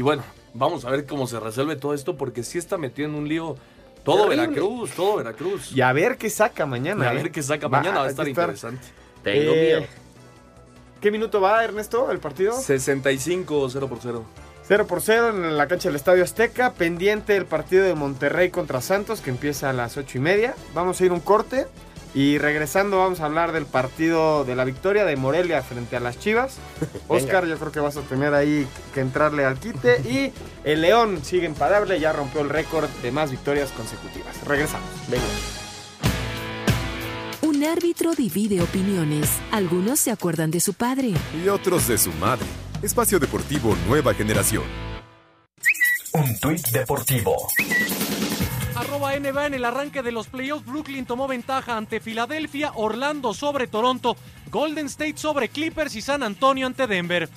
[0.00, 0.22] Y bueno,
[0.54, 3.56] vamos a ver cómo se resuelve todo esto porque sí está metido en un lío
[4.02, 4.46] todo Terrible.
[4.46, 5.72] Veracruz, todo Veracruz.
[5.76, 7.04] Y a ver qué saca mañana.
[7.04, 7.16] Y a ¿eh?
[7.16, 8.80] ver qué saca mañana, va a estar interesante.
[9.22, 9.86] Tengo Eh, miedo.
[11.02, 12.54] ¿Qué minuto va, Ernesto, el partido?
[12.54, 14.24] 65 0 por 0.
[14.66, 16.72] 0 por 0 en la cancha del Estadio Azteca.
[16.72, 20.54] Pendiente el partido de Monterrey contra Santos que empieza a las 8 y media.
[20.72, 21.66] Vamos a ir un corte
[22.14, 26.18] y regresando vamos a hablar del partido de la victoria de Morelia frente a las
[26.18, 26.56] Chivas.
[27.08, 30.00] Oscar, yo creo que vas a tener ahí que entrarle al quite.
[30.00, 30.32] Y
[30.64, 34.44] el León sigue imparable, ya rompió el récord de más victorias consecutivas.
[34.44, 34.88] Regresamos.
[35.08, 35.24] Venga.
[37.42, 39.28] Un árbitro divide opiniones.
[39.50, 41.12] Algunos se acuerdan de su padre.
[41.44, 42.46] Y otros de su madre.
[42.82, 44.64] Espacio Deportivo Nueva Generación.
[46.12, 47.36] Un tuit deportivo.
[48.80, 50.64] Arroba NBA en el arranque de los playoffs.
[50.64, 54.16] Brooklyn tomó ventaja ante Filadelfia, Orlando sobre Toronto,
[54.50, 57.28] Golden State sobre Clippers y San Antonio ante Denver.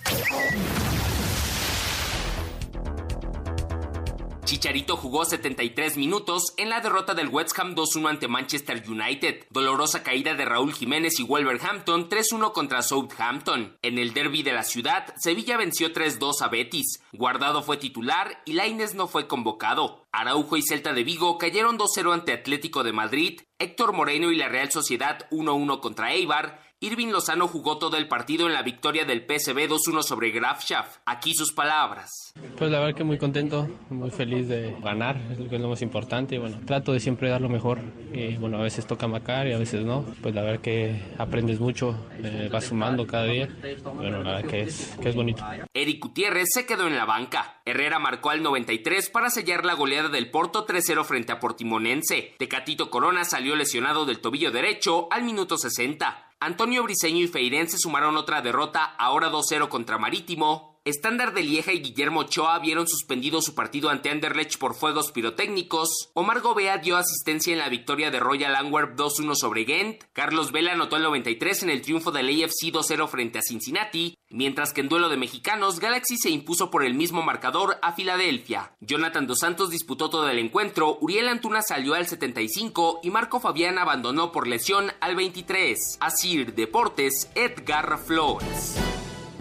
[4.54, 9.48] Chicharito jugó 73 minutos en la derrota del West Ham 2-1 ante Manchester United.
[9.50, 13.76] Dolorosa caída de Raúl Jiménez y Wolverhampton 3-1 contra Southampton.
[13.82, 17.02] En el derby de la ciudad, Sevilla venció 3-2 a Betis.
[17.14, 20.06] Guardado fue titular y Laines no fue convocado.
[20.12, 23.42] Araujo y Celta de Vigo cayeron 2-0 ante Atlético de Madrid.
[23.58, 28.46] Héctor Moreno y la Real Sociedad 1-1 contra Eibar Irving Lozano jugó todo el partido
[28.46, 30.98] en la victoria del PSV 2-1 sobre Graf Schaff.
[31.06, 32.34] Aquí sus palabras.
[32.58, 35.70] Pues la verdad que muy contento, muy feliz de ganar, es lo que es lo
[35.70, 36.36] más importante.
[36.36, 37.80] Y bueno, trato de siempre dar lo mejor.
[38.12, 40.04] Y bueno, a veces toca macar y a veces no.
[40.22, 43.48] Pues la verdad que aprendes mucho, eh, vas sumando cada día.
[43.96, 45.42] Bueno, la verdad que es, que es bonito.
[45.74, 47.62] Eric Gutiérrez se quedó en la banca.
[47.64, 52.36] Herrera marcó al 93 para sellar la goleada del Porto 3-0 frente a Portimonense.
[52.38, 56.33] Tecatito Corona salió lesionado del tobillo derecho al minuto 60.
[56.46, 60.73] Antonio Briseño y Feirense sumaron otra derrota, ahora 2-0 contra Marítimo.
[60.86, 66.10] Estándar de Lieja y Guillermo Ochoa vieron suspendido su partido ante Anderlecht por fuegos pirotécnicos.
[66.14, 70.04] Omar Gobea dio asistencia en la victoria de Royal Antwerp 2-1 sobre Ghent.
[70.12, 74.18] Carlos Vela anotó el 93 en el triunfo del AFC 2-0 frente a Cincinnati.
[74.30, 78.76] Mientras que en duelo de mexicanos, Galaxy se impuso por el mismo marcador a Filadelfia.
[78.82, 83.78] Jonathan Dos Santos disputó todo el encuentro, Uriel Antuna salió al 75 y Marco Fabián
[83.78, 86.00] abandonó por lesión al 23.
[86.02, 88.76] Asir Deportes, Edgar Flores.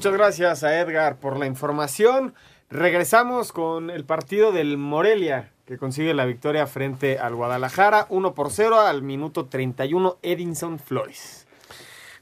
[0.03, 2.35] Muchas gracias a Edgar por la información.
[2.69, 8.51] Regresamos con el partido del Morelia, que consigue la victoria frente al Guadalajara, 1 por
[8.51, 11.47] 0 al minuto 31, Edinson Flores.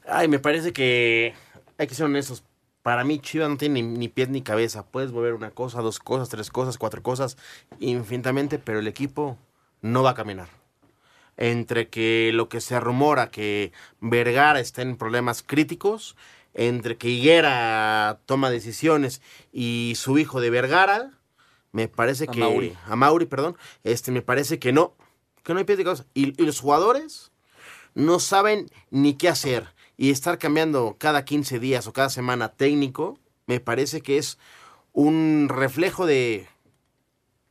[0.05, 1.33] Ay, me parece que
[1.79, 2.43] hay que ser honestos.
[2.83, 4.85] Para mí, Chivas no tiene ni, ni pies ni cabeza.
[4.85, 7.35] Puedes volver una cosa, dos cosas, tres cosas, cuatro cosas,
[7.79, 9.39] infinitamente, pero el equipo
[9.81, 10.49] no va a caminar.
[11.35, 16.15] Entre que lo que se rumora que Vergara está en problemas críticos,
[16.53, 21.11] entre que Higuera toma decisiones y su hijo de Vergara,
[21.71, 22.39] me parece que.
[22.39, 22.75] Mauri.
[22.85, 23.57] A Mauri, perdón.
[23.83, 24.95] Este, me parece que no.
[25.43, 26.05] Que no hay pies ni cabeza.
[26.13, 27.31] Y, y los jugadores
[27.93, 29.73] no saben ni qué hacer.
[29.97, 34.37] Y estar cambiando cada 15 días o cada semana técnico, me parece que es
[34.93, 36.47] un reflejo de.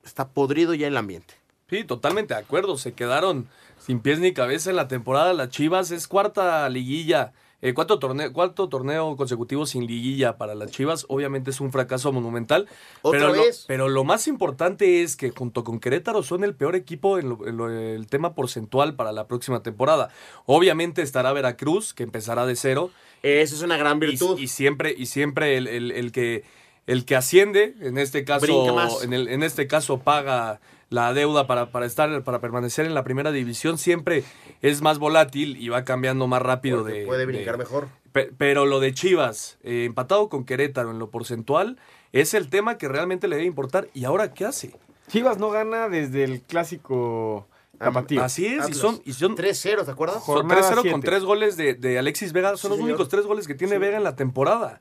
[0.04, 1.34] Está podrido ya el ambiente.
[1.68, 2.76] Sí, totalmente de acuerdo.
[2.76, 5.32] Se quedaron sin pies ni cabeza en la temporada.
[5.32, 7.32] Las Chivas es cuarta liguilla.
[7.62, 11.05] Eh, cuarto, torneo, cuarto torneo consecutivo sin liguilla para las Chivas.
[11.09, 12.66] Obviamente es un fracaso monumental.
[13.03, 13.61] ¿Otra pero, vez?
[13.62, 17.29] Lo, pero lo más importante es que junto con Querétaro son el peor equipo en,
[17.29, 20.09] lo- en lo- el tema porcentual para la próxima temporada.
[20.46, 22.90] Obviamente estará Veracruz, que empezará de cero.
[23.23, 24.38] Eso es una gran virtud.
[24.38, 26.44] Y, siempre, y siempre el, el- el que,
[26.87, 31.70] el que asciende, en este caso, en, el, en este caso paga la deuda para,
[31.70, 34.24] para estar, para permanecer en la primera división, siempre
[34.61, 37.07] es más volátil y va cambiando más rápido Porque de.
[37.07, 37.88] puede de- brincar mejor.
[38.12, 41.79] Pe- Pero lo de Chivas, eh, empatado con Querétaro en lo porcentual,
[42.12, 43.87] es el tema que realmente le debe importar.
[43.94, 44.74] ¿Y ahora qué hace?
[45.09, 47.46] Chivas no gana desde el clásico
[47.79, 48.22] tapatío.
[48.22, 50.24] Así es, y son, y son 3-0, ¿te acuerdas?
[50.24, 51.00] Son Jornada 3-0 con siete.
[51.07, 52.50] tres goles de, de Alexis Vega.
[52.50, 52.90] Son Sí, los señor.
[52.90, 54.81] únicos tres goles que tiene Vega en la temporada.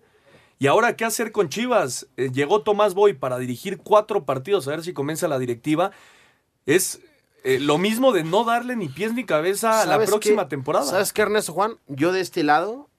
[0.61, 2.07] ¿Y ahora qué hacer con Chivas?
[2.17, 5.91] Eh, llegó Tomás Boy para dirigir cuatro partidos, a ver si comienza la directiva.
[6.65, 6.99] Es
[7.45, 10.49] eh, lo mismo de no darle ni pies ni cabeza a la ¿Sabes próxima qué?
[10.49, 10.85] temporada.
[10.85, 11.77] ¿Sabes qué, Ernesto Juan?
[11.87, 12.89] Yo de este lado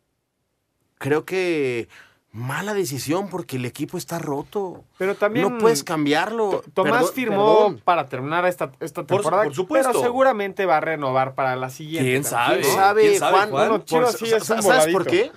[0.97, 1.89] creo que
[2.33, 4.85] mala decisión porque el equipo está roto.
[4.97, 6.63] Pero también No puedes cambiarlo.
[6.73, 7.83] Tomás Perdón, firmó perdón.
[7.85, 9.91] para terminar esta, esta Por temporada, por supuesto.
[9.93, 12.09] pero seguramente va a renovar para la siguiente.
[12.11, 12.61] ¿Quién sabe?
[12.61, 12.75] ¿Quién ¿no?
[12.75, 13.51] sabe, ¿Quién sabe, Juan?
[13.51, 13.69] Juan?
[13.69, 15.31] Bueno, Chivas sí es un ¿Sabes por qué?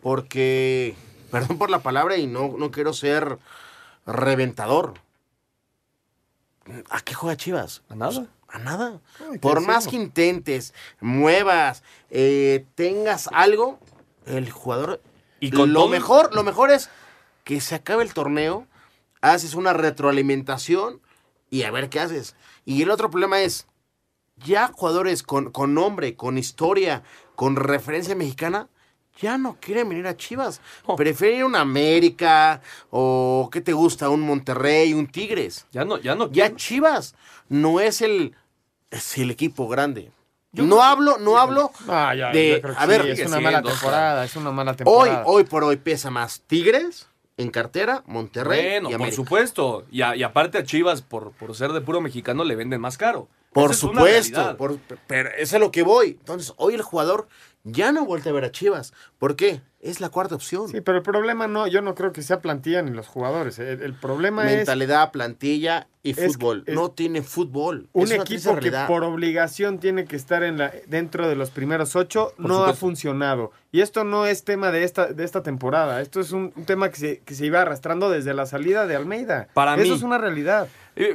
[0.00, 0.94] Porque,
[1.30, 3.38] perdón por la palabra y no, no quiero ser
[4.06, 4.94] reventador.
[6.90, 7.82] ¿A qué juega Chivas?
[7.88, 8.26] A nada.
[8.48, 9.00] A nada.
[9.30, 9.90] Ay, Por más decirlo.
[9.90, 13.78] que intentes, muevas, eh, tengas algo,
[14.26, 15.00] el jugador.
[15.40, 16.90] Y con lo todo- mejor, lo mejor es
[17.44, 18.66] que se acabe el torneo,
[19.20, 21.00] haces una retroalimentación
[21.50, 22.36] y a ver qué haces.
[22.64, 23.66] Y el otro problema es,
[24.36, 27.02] ya jugadores con, con nombre, con historia,
[27.34, 28.68] con referencia mexicana,
[29.20, 30.60] ya no quieren venir a Chivas.
[30.86, 30.96] Oh.
[30.96, 34.08] Prefieren un América o, ¿qué te gusta?
[34.10, 35.66] Un Monterrey, un Tigres.
[35.72, 36.30] Ya no, ya no.
[36.30, 37.14] Ya Chivas
[37.48, 38.34] no es el,
[38.90, 40.10] es el equipo grande.
[40.52, 44.36] no hablo, no hablo Ah, ya, de, a sí, ver, es una mala temporada, es
[44.36, 45.22] una mala temporada.
[45.26, 49.84] hoy por hoy pesa más Tigres en cartera, Monterrey Bueno, y por supuesto.
[49.92, 52.98] Y, a- y aparte a Chivas, por, por ser de puro mexicano, le venden más
[52.98, 53.28] caro.
[53.52, 56.16] Por Esa supuesto, por- pero eso es a lo que voy.
[56.18, 57.28] Entonces, hoy el jugador
[57.72, 58.92] ya no vuelve a ver a Chivas.
[59.18, 59.60] ¿Por qué?
[59.80, 60.68] Es la cuarta opción.
[60.68, 63.60] Sí, pero el problema no, yo no creo que sea plantilla ni los jugadores.
[63.60, 66.64] El, el problema Mentalidad, plantilla y es- fútbol.
[66.66, 67.88] es- no tiene fútbol.
[67.94, 71.50] es un Es equipo que por obligación tiene que estar en la, dentro de los
[71.50, 73.52] primeros ocho, Por no ha funcionado.
[73.70, 76.90] Y esto no es tema de esta, de esta temporada, esto es un, un tema
[76.90, 79.46] que se, que se iba arrastrando desde la salida de Almeida.
[79.54, 79.90] Para Eso mí.
[79.96, 80.66] es una realidad.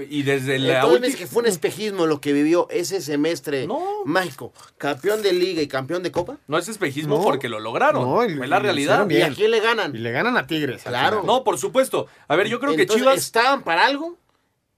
[0.09, 1.17] Y, y desde la Entonces última.
[1.17, 3.67] que fue un espejismo lo que vivió ese semestre
[4.05, 4.53] mágico.
[4.77, 6.37] Campeón de liga y campeón de copa.
[6.47, 7.23] No es espejismo No.
[7.23, 8.01] porque lo lograron.
[8.03, 9.09] No, y- Fue y la realidad.
[9.09, 9.93] ¿Y a quién le ganan?
[9.95, 10.83] Y le ganan a Tigres.
[10.83, 11.23] Claro.
[11.25, 12.07] No, por supuesto.
[12.27, 13.17] A ver, yo creo que Chivas.
[13.17, 14.17] ¿Estaban para algo?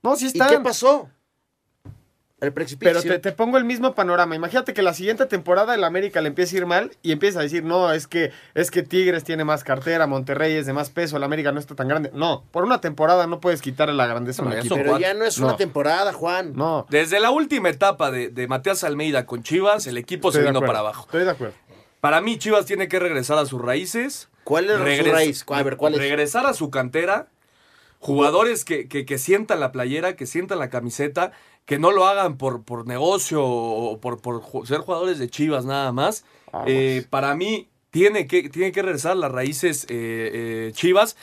[0.02, 0.50] No, sí ¿Y están.
[0.50, 1.10] qué pasó?
[2.42, 2.94] El precipicio.
[3.02, 4.36] Pero te, te pongo el mismo panorama.
[4.36, 7.44] Imagínate que la siguiente temporada el América le empieza a ir mal y empieza a
[7.44, 11.16] decir, no, es que, es que Tigres tiene más cartera, Monterrey es de más peso,
[11.16, 12.12] el América no está tan grande.
[12.14, 15.24] No, por una temporada no puedes quitarle la grandeza a un No, Pero ya no
[15.24, 15.48] es No.
[15.48, 16.54] una temporada, Juan.
[16.56, 20.48] No, Desde la última etapa de, de Matías Almeida con Chivas, el equipo estoy se
[20.50, 21.06] vino para abajo.
[21.06, 21.56] Estoy de acuerdo.
[22.02, 24.30] Para mí, Chivas tiene que regresar a sus raíces.
[24.44, 25.46] ¿Cuál es su raíz?
[25.48, 26.00] A ver, ¿cuál es?
[26.00, 27.30] Regresar a su cantera.
[28.06, 31.32] Jugadores que, que, que sientan la playera, que sientan la camiseta,
[31.66, 35.92] que no lo hagan por, por negocio o por, por ser jugadores de Chivas nada
[35.92, 36.24] más.
[36.68, 41.16] Eh, para mí, tiene que, tiene que regresar las raíces eh, eh, Chivas.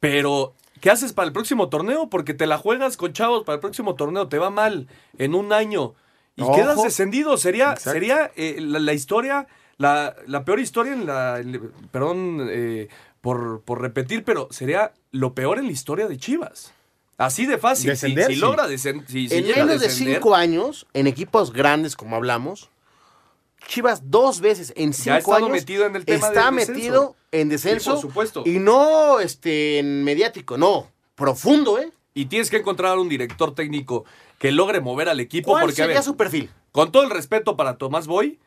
[0.00, 2.08] Pero, ¿qué haces para el próximo torneo?
[2.08, 4.28] Porque te la juegas con chavos para el próximo torneo.
[4.28, 4.86] Te va mal
[5.18, 5.94] en un año.
[6.36, 6.54] Y Ojo.
[6.54, 7.36] quedas descendido.
[7.36, 7.90] Sería, Exacto.
[7.90, 9.48] sería eh, la, la historia,
[9.78, 11.42] la, la peor historia en la.
[11.90, 12.88] perdón eh,
[13.26, 16.72] por, por repetir, pero sería lo peor en la historia de Chivas.
[17.18, 17.82] Así de fácil.
[17.82, 18.40] Si- Descender, si, sí.
[18.40, 19.04] logra descender.
[19.10, 22.70] Si, si en menos de cinco años, en equipos grandes, como hablamos,
[23.66, 27.96] Chivas dos veces en cinco años metido en el tema está metido en descenso.
[27.96, 28.42] Sí, por supuesto.
[28.46, 30.88] Y no este, en mediático, no.
[31.16, 31.90] Profundo, ¿eh?
[32.14, 34.04] Y tienes que encontrar un director técnico
[34.38, 35.50] que logre mover al equipo.
[35.50, 36.48] ¿Cuál porque, a ver, su perfil?
[36.70, 38.38] Con todo el respeto para Tomás Boy,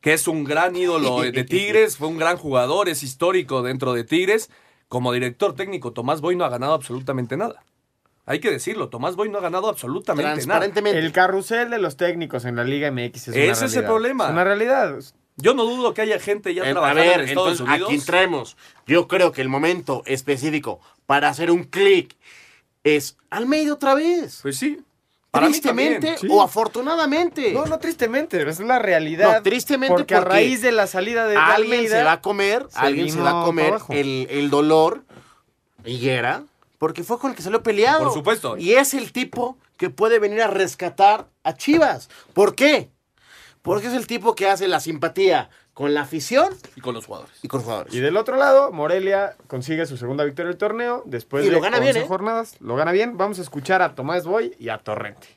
[0.00, 4.04] que es un gran ídolo de Tigres, fue un gran jugador, es histórico dentro de
[4.04, 4.50] Tigres.
[4.88, 7.64] Como director técnico, Tomás Boy no ha ganado absolutamente nada.
[8.24, 10.34] Hay que decirlo, Tomás Boy no ha ganado absolutamente nada.
[10.34, 10.98] Transparentemente.
[11.00, 13.86] El carrusel de los técnicos en la Liga MX es una Ese es el realidad.
[13.88, 14.24] problema.
[14.26, 14.96] Es una realidad.
[15.36, 17.88] Yo no dudo que haya gente ya Eh, a trabajando ver, en Estados entonces Unidos.
[17.88, 18.56] aquí entremos.
[18.86, 22.16] Yo creo que el momento específico para hacer un clic
[22.84, 24.38] es Almeida otra vez.
[24.42, 24.80] Pues sí.
[25.36, 26.28] Para Tristemente también, sí.
[26.30, 27.52] o afortunadamente.
[27.52, 29.34] No, no tristemente, es la realidad.
[29.36, 32.66] No, tristemente porque, a raíz de la salida de alguien Almeida, se va a comer,
[32.70, 35.04] se alguien se va a comer el, el dolor,
[35.84, 36.44] Higuera,
[36.78, 38.04] porque fue con el que salió peleado.
[38.04, 38.56] Por supuesto.
[38.56, 42.08] Y es el tipo que puede venir a rescatar a Chivas.
[42.32, 42.90] ¿Por qué?
[43.62, 47.34] Porque es el tipo que hace la simpatía con la afición Y con los jugadores.
[47.42, 47.92] y con los jugadores.
[47.92, 51.60] Y del otro lado, Morelia consigue su segunda victoria del torneo después Y de lo
[51.60, 52.08] gana 11 bien, ¿eh?
[52.08, 52.56] jornadas.
[52.60, 53.18] Lo gana bien.
[53.18, 55.28] Vamos a escuchar a Tomás Boy y a Torrente.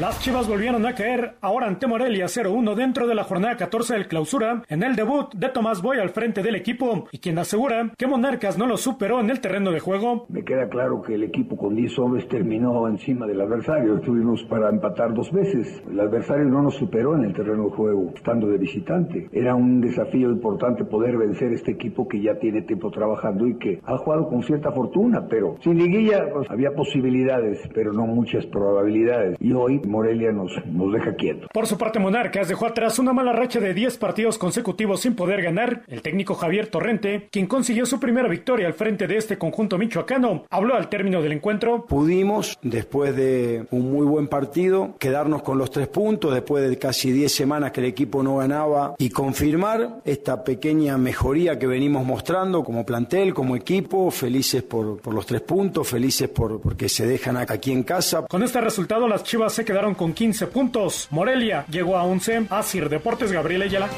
[0.00, 4.08] Las Chivas volvieron a caer ahora ante Morelia 0-1 dentro de la jornada 14 del
[4.08, 8.06] clausura en el debut de Tomás Boy al frente del equipo y quien asegura que
[8.06, 10.24] Monarcas no lo superó en el terreno de juego.
[10.30, 13.96] Me queda claro que el equipo con 10 hombres terminó encima del adversario.
[13.96, 15.82] Estuvimos para empatar dos veces.
[15.90, 19.28] El adversario no nos superó en el terreno de juego, estando de visitante.
[19.32, 23.82] Era un desafío importante poder vencer este equipo que ya tiene tiempo trabajando y que
[23.84, 29.36] ha jugado con cierta fortuna, pero sin liguilla pues, había posibilidades, pero no muchas probabilidades.
[29.38, 31.48] Y hoy Morelia nos, nos deja quietos.
[31.52, 35.42] Por su parte, Monarcas dejó atrás una mala racha de 10 partidos consecutivos sin poder
[35.42, 35.82] ganar.
[35.88, 40.44] El técnico Javier Torrente, quien consiguió su primera victoria al frente de este conjunto michoacano,
[40.48, 41.84] habló al término del encuentro.
[41.86, 47.10] Pudimos, después de un muy buen partido, quedarnos con los tres puntos, después de casi
[47.10, 52.62] 10 semanas que el equipo no ganaba, y confirmar esta pequeña mejoría que venimos mostrando
[52.62, 57.36] como plantel, como equipo, felices por, por los tres puntos, felices por, porque se dejan
[57.36, 58.26] aquí en casa.
[58.26, 61.08] Con este resultado, las Chivas se quedaron con 15 puntos.
[61.10, 62.48] Morelia llegó a 11.
[62.50, 63.88] Asir Deportes, Gabriel Ayala.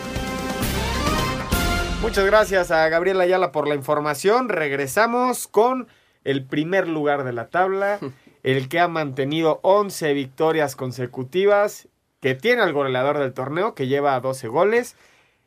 [2.00, 4.48] Muchas gracias a Gabriel Ayala por la información.
[4.48, 5.88] Regresamos con
[6.22, 7.98] el primer lugar de la tabla,
[8.44, 11.88] el que ha mantenido 11 victorias consecutivas,
[12.20, 14.96] que tiene al goleador del torneo, que lleva 12 goles.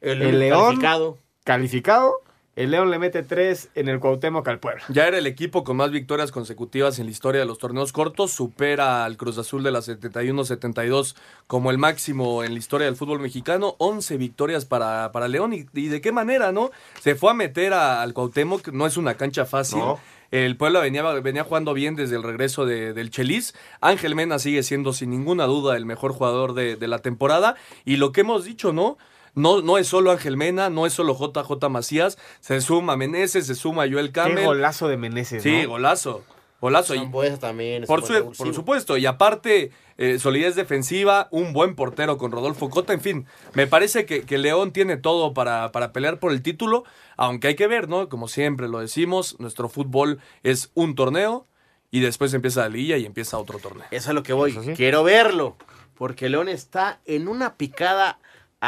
[0.02, 1.18] El León calificado.
[1.46, 2.22] calificado.
[2.56, 4.82] El León le mete 3 en el Cuauhtémoc al Puebla.
[4.88, 8.32] Ya era el equipo con más victorias consecutivas en la historia de los torneos cortos.
[8.32, 11.16] Supera al Cruz Azul de la 71-72
[11.48, 13.76] como el máximo en la historia del fútbol mexicano.
[13.80, 15.54] 11 victorias para, para León.
[15.54, 16.72] Y, y de qué manera, no?
[17.02, 18.70] Se fue a meter a- al Cuauhtémoc.
[18.70, 19.80] No es una cancha fácil.
[19.80, 20.00] No.
[20.32, 23.54] El Puebla venía, venía jugando bien desde el regreso de- del Chelis.
[23.82, 27.56] Ángel Mena sigue siendo sin ninguna duda el mejor jugador de, de la temporada.
[27.86, 28.98] Y lo que hemos dicho, ¿no?
[29.36, 33.56] No, no es solo Ángel Mena, no es solo JJ Macías, se suma Meneses, se
[33.56, 34.38] suma Joel Campbell.
[34.38, 35.70] Qué golazo de Meneses, Sí, ¿no?
[35.70, 36.24] golazo.
[36.62, 36.96] Golazo.
[36.96, 37.08] Y-
[37.40, 37.84] también.
[37.86, 38.98] por, su- supuesto.
[38.98, 42.94] Y aparte, eh, solidez defensiva, un buen portero con Rodolfo Cota.
[42.94, 46.84] En fin, me parece que, que León tiene todo para, para pelear por el título.
[47.18, 48.10] Aunque hay que ver, ¿no?
[48.10, 51.46] Como siempre lo decimos, nuestro fútbol es un torneo
[51.92, 53.86] y después empieza la liga y empieza otro torneo.
[53.92, 54.54] Eso es lo que voy.
[54.76, 55.58] Quiero verlo.
[55.96, 58.18] Porque León está en una picada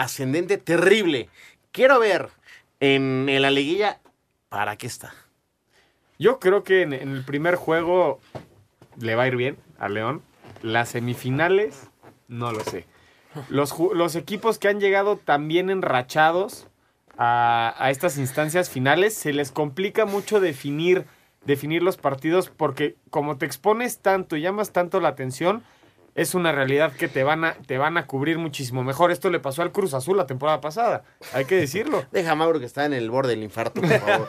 [0.01, 1.29] ascendente terrible.
[1.71, 2.29] Quiero ver
[2.79, 3.99] en, la liguilla
[4.49, 5.13] para qué está.
[6.19, 8.19] Yo creo que en, el primer juego
[8.99, 10.21] le va a ir bien a León.
[10.61, 11.89] Las semifinales,
[12.27, 12.85] no lo sé.
[13.49, 16.67] Los equipos que han llegado también enrachados
[17.17, 21.05] a, a estas instancias finales, se les complica mucho definir
[21.47, 25.63] definir los partidos porque como te expones tanto y llamas tanto la atención,
[26.17, 29.11] es una realidad que te van a, te van a cubrir muchísimo mejor.
[29.11, 32.03] Esto le pasó al Cruz Azul la temporada pasada, hay que decirlo.
[32.11, 34.27] Deja a Mauro que está en el borde del infarto, por favor.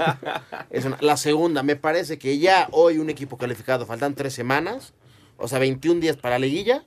[0.71, 4.95] Es una- la segunda, me parece que ya hoy un equipo calificado, faltan tres semanas,
[5.39, 6.85] o sea, 21 días para la liguilla,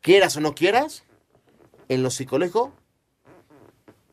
[0.00, 1.04] quieras o no quieras,
[1.88, 2.72] en lo psicológico,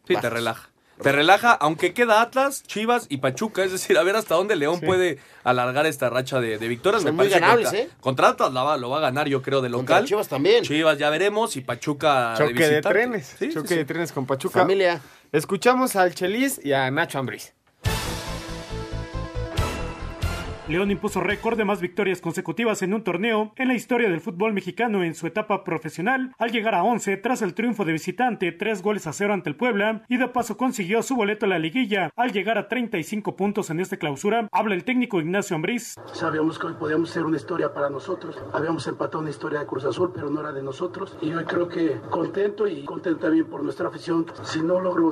[0.08, 0.70] Sí, te relaja.
[1.02, 3.64] Te relaja, aunque queda Atlas, Chivas y Pachuca.
[3.64, 7.02] Es decir, a ver hasta dónde León puede alargar esta racha de, de victorias.
[7.04, 7.90] Son Me muy parece que ganables, contra, ¿eh?
[8.00, 10.08] contra Atlas la va- lo va a ganar, yo creo, de Contra local.
[10.08, 10.64] Chivas también.
[10.64, 12.90] Chivas ya veremos y Pachuca Choque de, visitante.
[12.90, 13.76] trenes, sí, choque sí.
[13.76, 14.60] de trenes con Pachuca.
[14.62, 15.02] Familia.
[15.32, 17.54] Escuchamos al Chelis y a Nacho Ambriz.
[20.70, 24.54] León impuso récord de más victorias consecutivas en un torneo en la historia del fútbol
[24.54, 28.82] mexicano en su etapa profesional, al llegar a 11 tras el triunfo de visitante, 3
[28.82, 32.12] goles a 0 ante el Puebla, y de paso consiguió su boleto a la liguilla,
[32.16, 34.48] al llegar a 35 puntos en esta clausura.
[34.54, 35.96] Habla el técnico Ignacio Ambriz.
[36.14, 38.42] Sabíamos que hoy podíamos ser una historia para nosotros.
[38.54, 41.18] Habíamos empatado una historia de Cruz Azul, pero no era de nosotros.
[41.22, 44.28] Y hoy creo que contento y contento también por nuestra afición.
[44.44, 45.12] Si no logro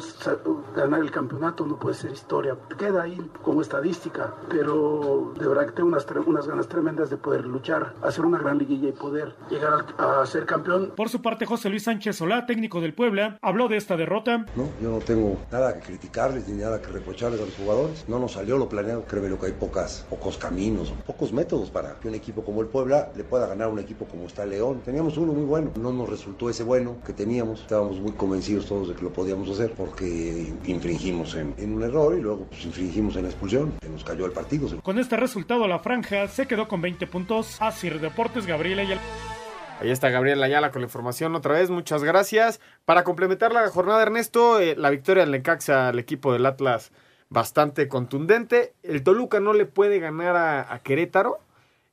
[0.73, 2.55] ganar el campeonato, no puede ser historia.
[2.79, 7.93] Queda ahí como estadística, pero de verdad que tengo unas, ganas tremendas de poder luchar,
[8.01, 10.93] hacer una gran liguilla y poder llegar a ser campeón.
[10.95, 14.45] Por su parte, José Luis Sánchez Solá, técnico del Puebla, habló de esta derrota.
[14.55, 14.69] ¿no?
[14.81, 18.05] Yo no tengo nada que criticarles ni nada que reprocharles a los jugadores.
[18.07, 19.03] No nos salió lo planeado.
[19.07, 23.11] Creo que hay pocas, pocos caminos, pocos métodos para que un equipo como el Puebla
[23.15, 24.81] le pueda ganar a un equipo como está León.
[24.85, 25.71] Teníamos uno muy bueno.
[25.79, 27.61] No nos resultó ese bueno que teníamos.
[27.61, 32.17] Estábamos muy convencidos todos de que lo podíamos hacer porque infringimos en, en un error
[32.17, 33.73] y luego pues, infringimos en la expulsión.
[33.81, 34.69] Se nos cayó el partido.
[34.81, 37.61] Con este resultado, la franja se quedó con 20 puntos.
[37.61, 38.99] Asir Deportes, Gabriela y el...
[39.79, 42.59] Ahí está Gabriel Ayala con la información otra vez, muchas gracias.
[42.83, 46.91] Para complementar la jornada, Ernesto, eh, la victoria del Necaxa al equipo del Atlas
[47.29, 48.73] bastante contundente.
[48.83, 51.39] El Toluca no le puede ganar a, a Querétaro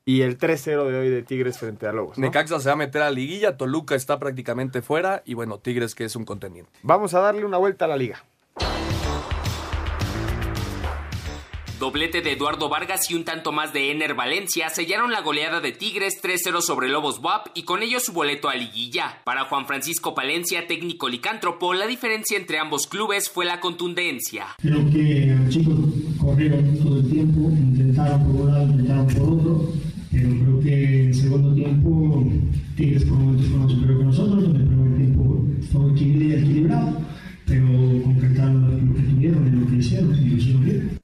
[0.04, 2.18] y el 3-0 de hoy de Tigres frente a Lobos.
[2.18, 2.22] ¿no?
[2.22, 6.02] Necaxa se va a meter a liguilla, Toluca está prácticamente fuera y bueno, Tigres que
[6.02, 6.72] es un contendiente.
[6.82, 8.24] Vamos a darle una vuelta a la liga.
[11.78, 15.70] Doblete de Eduardo Vargas y un tanto más de Ener Valencia sellaron la goleada de
[15.70, 19.22] Tigres 3-0 sobre Lobos WAP y con ello su boleto a liguilla.
[19.22, 24.56] Para Juan Francisco Palencia, técnico licántropo, la diferencia entre ambos clubes fue la contundencia.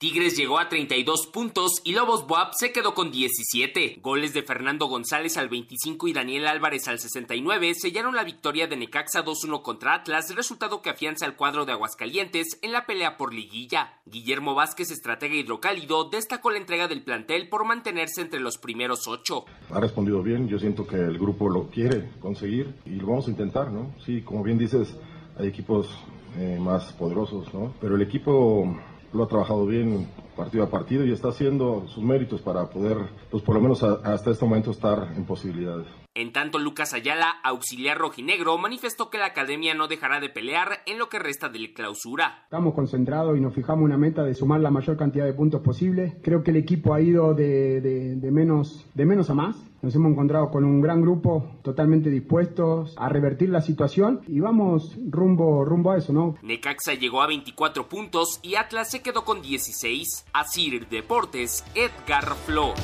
[0.04, 4.00] Tigres llegó a 32 puntos y Lobos WAP se quedó con 17.
[4.02, 8.76] Goles de Fernando González al 25 y Daniel Álvarez al 69 sellaron la victoria de
[8.76, 13.32] Necaxa 2-1 contra Atlas, resultado que afianza al cuadro de Aguascalientes en la pelea por
[13.32, 13.94] liguilla.
[14.04, 19.46] Guillermo Vázquez, estratega hidrocálido, destacó la entrega del plantel por mantenerse entre los primeros ocho.
[19.70, 23.30] Ha respondido bien, yo siento que el grupo lo quiere conseguir y lo vamos a
[23.30, 23.94] intentar, ¿no?
[24.04, 24.98] Sí, como bien dices,
[25.38, 25.88] hay equipos
[26.36, 27.72] eh, más poderosos, ¿no?
[27.80, 28.76] Pero el equipo
[29.14, 32.96] lo ha trabajado bien partido a partido y está haciendo sus méritos para poder,
[33.30, 35.86] pues por lo menos a- hasta este momento estar en posibilidades.
[36.16, 40.96] En tanto, Lucas Ayala, auxiliar rojinegro, manifestó que la academia no dejará de pelear en
[41.00, 42.42] lo que resta del clausura.
[42.44, 46.18] Estamos concentrados y nos fijamos una meta de sumar la mayor cantidad de puntos posible.
[46.22, 49.56] Creo que el equipo ha ido de, de- de menos, de menos a más.
[49.82, 54.96] Nos hemos encontrado con un gran grupo totalmente dispuestos a revertir la situación y vamos
[55.10, 56.36] rumbo, rumbo a eso, ¿no?
[56.42, 60.23] Necaxa llegó a 24 puntos y Atlas se quedó con 16.
[60.32, 62.82] Asir Deportes, Edgar Flores.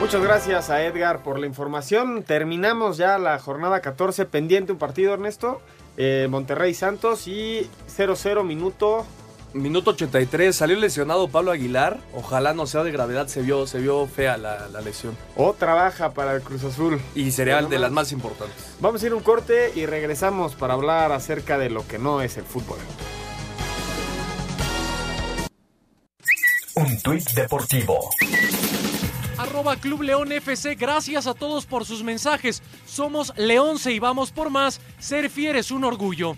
[0.00, 2.22] Muchas gracias a Edgar por la información.
[2.22, 5.60] Terminamos ya la jornada 14, pendiente un partido, Ernesto.
[5.96, 9.04] Eh, Monterrey Santos y 0-0 minuto.
[9.54, 11.98] Minuto 83, salió lesionado Pablo Aguilar.
[12.14, 15.16] Ojalá no sea de gravedad, se vio, se vio fea la, la lesión.
[15.36, 17.00] O trabaja para el Cruz Azul.
[17.16, 18.04] Y sería de las más.
[18.04, 18.76] más importantes.
[18.78, 22.20] Vamos a ir a un corte y regresamos para hablar acerca de lo que no
[22.20, 22.78] es el fútbol.
[26.78, 28.08] Un tuit deportivo.
[29.36, 32.62] Arroba Club León FC, gracias a todos por sus mensajes.
[32.86, 34.80] Somos Leonce y vamos por más.
[35.00, 36.36] Ser fiel es un orgullo.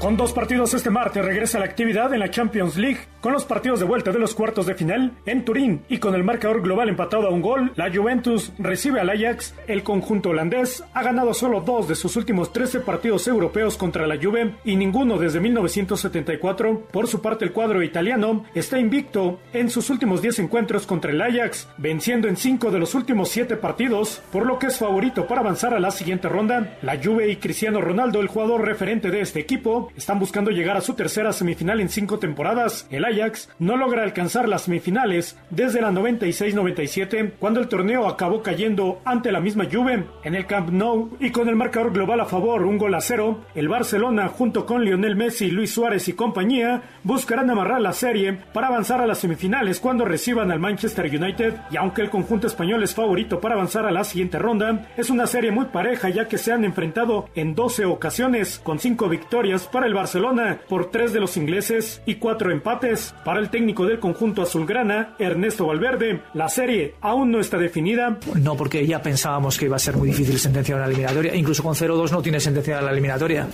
[0.00, 3.80] Con dos partidos este martes regresa la actividad en la Champions League Con los partidos
[3.80, 7.26] de vuelta de los cuartos de final en Turín y con el marcador global empatado
[7.26, 9.54] a un gol, la Juventus recibe al Ajax.
[9.66, 14.16] El conjunto holandés ha ganado solo dos de sus últimos 13 partidos europeos contra la
[14.22, 16.82] Juve y ninguno desde 1974.
[16.92, 21.22] Por su parte, el cuadro italiano está invicto en sus últimos 10 encuentros contra el
[21.22, 25.40] Ajax, venciendo en 5 de los últimos 7 partidos, por lo que es favorito para
[25.40, 26.76] avanzar a la siguiente ronda.
[26.82, 30.80] La Juve y Cristiano Ronaldo, el jugador referente de este equipo, están buscando llegar a
[30.80, 32.86] su tercera semifinal en 5 temporadas.
[32.90, 39.00] El Ajax no logra alcanzar las semifinales desde la 96-97, cuando el torneo acabó cayendo
[39.04, 42.62] ante la misma Juve en el Camp Nou y con el marcador global a favor,
[42.64, 43.44] un gol a cero.
[43.54, 48.68] El Barcelona, junto con Lionel Messi, Luis Suárez y compañía, buscarán amarrar la serie para
[48.68, 51.54] avanzar a las semifinales cuando reciban al Manchester United.
[51.70, 55.26] Y aunque el conjunto español es favorito para avanzar a la siguiente ronda, es una
[55.26, 59.88] serie muy pareja ya que se han enfrentado en 12 ocasiones, con 5 victorias para
[59.88, 63.14] el Barcelona por 3 de los ingleses y 4 empates.
[63.26, 68.18] Para el técnico del conjunto azulgrana, Ernesto Valverde, la serie aún no está definida.
[68.40, 71.34] No, porque ya pensábamos que iba a ser muy difícil sentenciar una eliminatoria.
[71.34, 73.48] Incluso con 0-2 no tiene sentenciada la eliminatoria.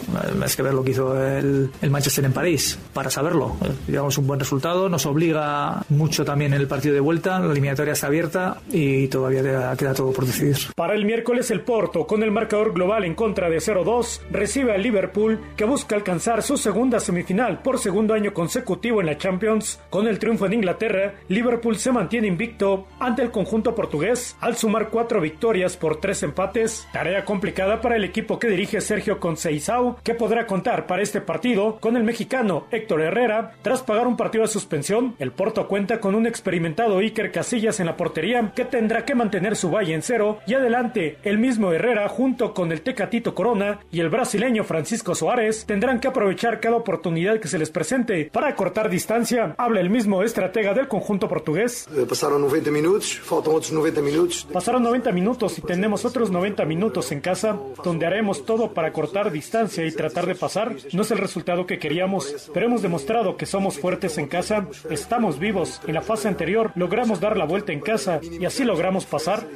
[0.44, 3.56] Es que ver lo que hizo el, el Manchester en París para saberlo.
[3.88, 7.40] Digamos un buen resultado, nos obliga mucho también en el partido de vuelta.
[7.40, 10.56] La eliminatoria está abierta y todavía queda, queda todo por decidir.
[10.76, 14.84] Para el miércoles, el Porto, con el marcador global en contra de 0-2, recibe al
[14.84, 19.80] Liverpool, que busca alcanzar su segunda semifinal por segundo año consecutivo en la Champions.
[19.88, 24.90] Con el triunfo en Inglaterra, Liverpool se mantiene invicto ante el conjunto portugués al sumar
[24.90, 26.86] cuatro victorias por tres empates.
[26.92, 31.78] Tarea complicada para el equipo que dirige Sergio Conceição, que podrá contar para este partido
[31.80, 33.52] con el mexicano Héctor Herrera.
[33.62, 37.86] Tras pagar un partido de suspensión, el Porto cuenta con un experimentado Iker Casillas en
[37.86, 42.06] la portería que tendrá que mantener su valle en cero y adelante el mismo Herrera
[42.10, 47.40] junto con el Tecatito Corona y el brasileño Francisco Suárez tendrán que aprovechar cada oportunidad
[47.40, 49.54] que se les presente para cortar distancia.
[49.56, 51.88] Habla el mismo estratega del conjunto portugués.
[52.08, 54.46] Pasaron 90 minutos, faltan otros 90 minutos.
[54.52, 59.30] Pasaron 90 minutos y tenemos otros 90 minutos en casa donde haremos todo para cortar
[59.30, 60.74] distancia y tratar de pasar.
[60.92, 65.38] No es el resultado que queríamos, pero hemos demostrado que somos fuertes en casa, estamos
[65.38, 65.80] vivos.
[65.86, 69.46] En la fase anterior logramos dar la vuelta en casa y así logramos pasar.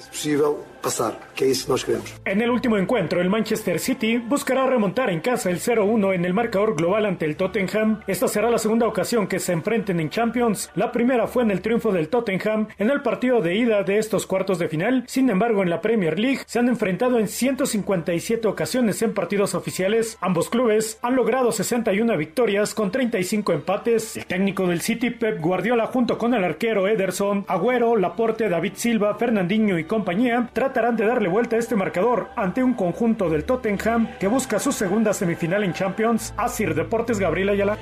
[0.81, 2.15] Pasar, que es eso que queremos.
[2.25, 6.36] En el último encuentro, el Manchester City buscará remontar en casa el 0-1 en el
[6.37, 8.03] marcador global ante el Tottenham.
[8.07, 10.71] Esta será la segunda ocasión que se enfrenten en Champions.
[10.75, 14.27] La primera fue en el triunfo del Tottenham en el partido de ida de estos
[14.27, 15.05] cuartos de final.
[15.07, 20.19] Sin embargo, en la Premier League se han enfrentado en 157 ocasiones en partidos oficiales.
[20.21, 24.17] Ambos clubes han logrado 61 victorias con 35 empates.
[24.19, 29.15] El técnico del City, Pep Guardiola, junto con el arquero Ederson, Agüero, Laporte, David Silva,
[29.15, 34.11] Fernandinho y compañía, tratarán de darle vuelta a este marcador ante un conjunto del Tottenham
[34.21, 36.26] que busca su segunda semifinal en Champions.
[36.37, 37.79] Asir Deportes Gabriel Ayala.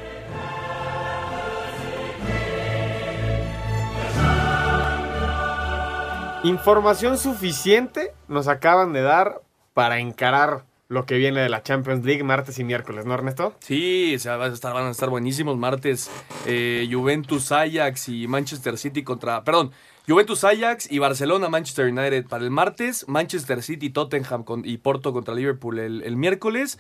[6.42, 9.40] Información suficiente nos acaban de dar
[9.72, 13.54] para encarar lo que viene de la Champions League martes y miércoles, ¿no, Ernesto?
[13.60, 16.10] Sí, o sea, van, a estar, van a estar buenísimos martes.
[16.44, 19.42] eh, Juventus, Ajax y Manchester City contra...
[19.42, 19.72] Perdón,
[20.06, 23.08] Juventus, Ajax y Barcelona, Manchester United para el martes.
[23.08, 26.78] Manchester City, Tottenham con- y Porto contra Liverpool el, el miércoles.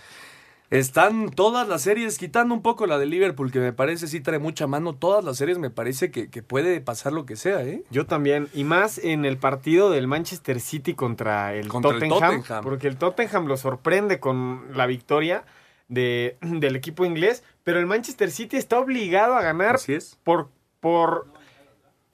[0.70, 4.38] Están todas las series, quitando un poco la de Liverpool, que me parece sí trae
[4.38, 4.94] mucha mano.
[4.94, 7.82] Todas las series me parece que, que puede pasar lo que sea, ¿eh?
[7.90, 8.48] Yo también.
[8.54, 12.62] Y más en el partido del Manchester City contra el, Contra el Tottenham.
[12.62, 15.44] Porque el Tottenham lo sorprende con la victoria
[15.88, 17.44] de, del equipo inglés.
[17.62, 19.78] Pero el Manchester City está obligado a ganar
[20.24, 20.48] por,
[20.80, 21.26] por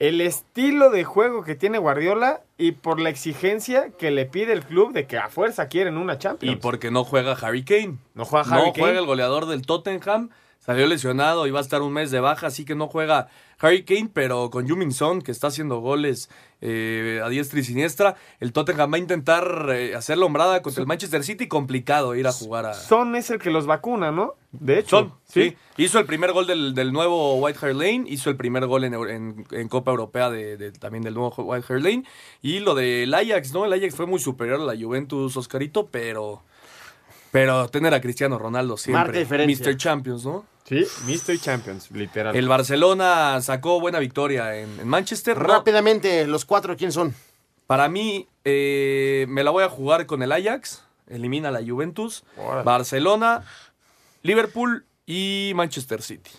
[0.01, 4.63] el estilo de juego que tiene Guardiola y por la exigencia que le pide el
[4.63, 6.57] club de que a fuerza quieren una Champions.
[6.57, 7.99] Y porque no juega Harry Kane.
[8.15, 8.83] No juega Harry No Kane.
[8.83, 10.31] juega el goleador del Tottenham.
[10.57, 13.27] Salió lesionado y va a estar un mes de baja, así que no juega
[13.59, 16.31] Harry Kane, pero con Yumin Son, que está haciendo goles
[16.61, 20.81] eh, a diestra y siniestra, el Tottenham va a intentar eh, hacer la hombrada contra
[20.81, 21.47] el Manchester City.
[21.47, 22.73] Complicado ir a jugar a...
[22.73, 24.35] Son es el que los vacuna, ¿no?
[24.51, 24.99] De hecho.
[24.99, 25.55] Son, sí.
[25.77, 28.93] Hizo el primer gol del, del nuevo White Hart Lane, hizo el primer gol en,
[28.93, 32.03] en- en Copa Europea de, de- también del nuevo White Hart Lane.
[32.41, 33.65] Y lo del Ajax, ¿no?
[33.65, 36.43] El Ajax fue muy superior a la Juventus, Oscarito, pero...
[37.31, 39.25] Pero tener a Cristiano Ronaldo siempre.
[39.25, 39.77] Mr.
[39.77, 40.45] Champions, ¿no?
[40.65, 41.39] Sí, Mr.
[41.39, 42.35] Champions, literal.
[42.35, 45.37] El Barcelona sacó buena victoria en, en Manchester.
[45.37, 45.43] ¿no?
[45.43, 47.15] Rápidamente, los cuatro, ¿quién son?
[47.67, 50.83] Para mí, eh, me la voy a jugar con el Ajax.
[51.07, 52.23] Elimina a la Juventus.
[52.63, 53.43] Barcelona,
[54.23, 56.31] Liverpool y Manchester City.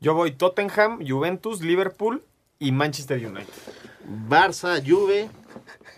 [0.00, 2.22] Yo voy Tottenham, Juventus, Liverpool
[2.58, 3.52] y Manchester United.
[4.28, 5.30] Barça, Juve,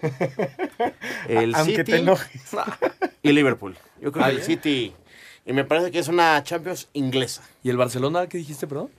[1.29, 2.43] el Aunque City te enojes.
[3.23, 3.77] y Liverpool.
[4.01, 4.43] Yo creo Ah, que el.
[4.43, 4.95] City.
[5.47, 7.43] Y me parece que es una Champions inglesa.
[7.63, 8.91] ¿Y el Barcelona qué dijiste, perdón?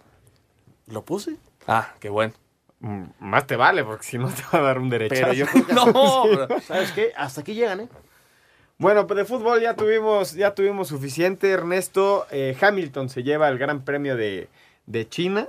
[0.87, 1.37] ¿Lo puse?
[1.67, 2.33] Ah, qué bueno.
[2.79, 5.15] Mm, Más te vale, porque si no te va a dar un derecho.
[5.15, 5.73] Pero yo creo que
[6.47, 7.11] hasta- ¿Sabes qué?
[7.17, 7.89] Hasta aquí llegan, ¿eh?
[8.77, 12.27] Bueno, pues de fútbol ya tuvimos, ya tuvimos suficiente, Ernesto.
[12.29, 14.49] Eh, Hamilton se lleva el Gran Premio de,
[14.85, 15.47] de China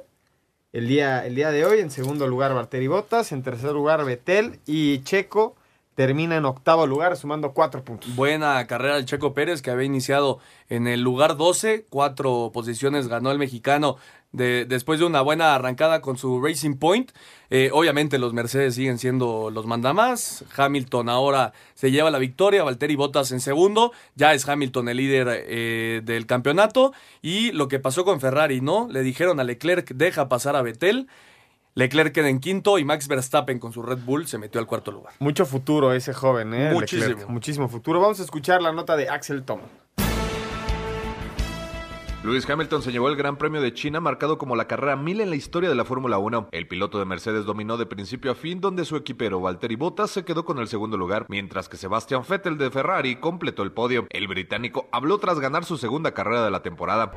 [0.77, 1.81] el día, el día de hoy.
[1.81, 3.33] En segundo lugar, Valtteri Bottas.
[3.33, 4.61] En tercer lugar, Betel.
[4.66, 5.57] Y Checo
[5.95, 8.14] termina en octavo lugar, sumando cuatro puntos.
[8.14, 11.87] Buena carrera del Checo Pérez, que había iniciado en el lugar 12.
[11.89, 13.97] Cuatro posiciones ganó el mexicano
[14.33, 17.12] de, después de una buena arrancada con su Racing Point.
[17.51, 20.45] Eh, obviamente los Mercedes siguen siendo los mandamás.
[20.57, 22.64] Hamilton ahora se lleva la victoria.
[22.64, 23.93] Valtteri Bottas en segundo.
[24.14, 26.93] Ya es Hamilton el líder eh, del campeonato.
[27.22, 28.89] Y lo que pasó con Ferrari, ¿no?
[28.91, 31.09] Le dijeron a Leclerc, deja pasar a Vettel.
[31.74, 34.91] Leclerc queda en quinto y Max Verstappen con su Red Bull se metió al cuarto
[34.91, 35.12] lugar.
[35.18, 36.72] Mucho futuro ese joven, ¿eh?
[36.72, 37.09] Muchísimo.
[37.09, 37.29] Leclerc.
[37.29, 38.01] Muchísimo futuro.
[38.01, 39.61] Vamos a escuchar la nota de Axel Tom.
[42.27, 45.31] Lewis Hamilton se llevó el Gran Premio de China marcado como la carrera 1000 en
[45.31, 46.49] la historia de la Fórmula 1.
[46.51, 50.24] El piloto de Mercedes dominó de principio a fin donde su equipero Valtteri Bottas se
[50.24, 54.09] quedó con el segundo lugar, mientras que Sebastian Vettel de Ferrari completó el podio.
[54.11, 57.12] El británico habló tras ganar su segunda carrera de la temporada.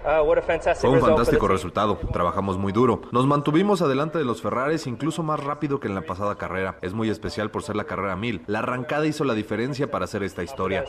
[0.80, 3.02] Fue un fantástico resultado, trabajamos muy duro.
[3.12, 6.78] Nos mantuvimos adelante de los Ferraris incluso más rápido que en la pasada carrera.
[6.84, 8.44] Es muy especial por ser la carrera 1000.
[8.46, 10.86] La arrancada hizo la diferencia para hacer esta historia.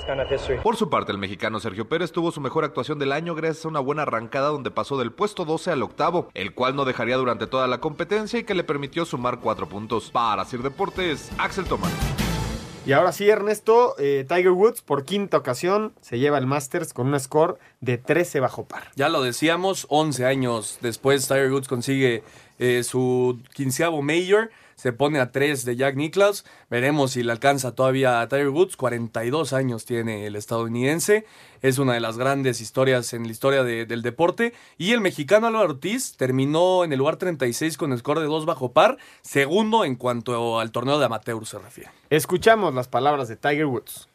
[0.62, 3.68] Por su parte, el mexicano Sergio Pérez tuvo su mejor actuación del año gracias a
[3.68, 7.46] una buena arrancada donde pasó del puesto 12 al octavo, el cual no dejaría durante
[7.46, 10.11] toda la competencia y que le permitió sumar cuatro puntos.
[10.11, 11.92] Para Sir Deportes, Axel Tomás.
[12.86, 17.08] Y ahora sí, Ernesto, eh, Tiger Woods por quinta ocasión se lleva el Masters con
[17.08, 18.90] un score de 13 bajo par.
[18.96, 22.24] Ya lo decíamos, 11 años después Tiger Woods consigue
[22.58, 24.50] eh, su quinceavo Major,
[24.80, 28.76] se pone a 3 de Jack Nicklaus, veremos si le alcanza todavía a Tiger Woods,
[28.76, 31.26] 42 años tiene el estadounidense,
[31.60, 35.48] es una de las grandes historias en la historia de- del deporte, y el mexicano
[35.48, 39.96] Álvaro Ortiz terminó en el lugar 36 con score de 2 bajo par, segundo en
[39.96, 41.90] cuanto al torneo de amateur se refiere.
[42.08, 44.08] Escuchamos las palabras de Tiger Woods.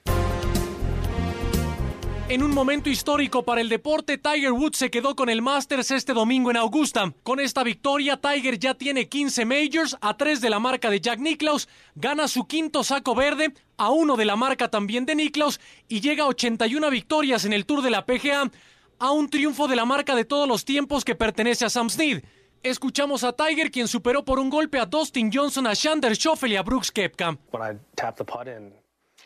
[2.27, 6.11] En un momento histórico para el deporte, Tiger Woods se quedó con el Masters este
[6.11, 7.13] domingo en Augusta.
[7.21, 11.19] Con esta victoria, Tiger ya tiene 15 majors, a 3 de la marca de Jack
[11.19, 16.01] Nicklaus, gana su quinto saco verde, a uno de la marca también de Nicklaus, y
[16.01, 18.49] llega a 81 victorias en el Tour de la PGA,
[18.97, 22.23] a un triunfo de la marca de todos los tiempos que pertenece a Sam Snead.
[22.63, 26.55] Escuchamos a Tiger, quien superó por un golpe a Dustin Johnson, a Shander Schoffel y
[26.55, 27.37] a Brooks Koepka.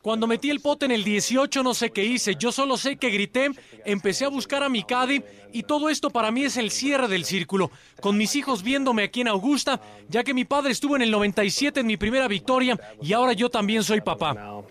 [0.02, 3.10] Cuando metí el pote en el 18 no sé qué hice, yo solo sé que
[3.10, 3.50] grité,
[3.86, 5.22] empecé a buscar a mi caddy
[5.52, 7.70] y todo esto para mí es el cierre del círculo,
[8.02, 11.82] con mis hijos viéndome aquí en Augusta, ya que mi padre estuvo en el 97
[11.82, 14.64] en mi primera victoria y ahora yo también soy papá.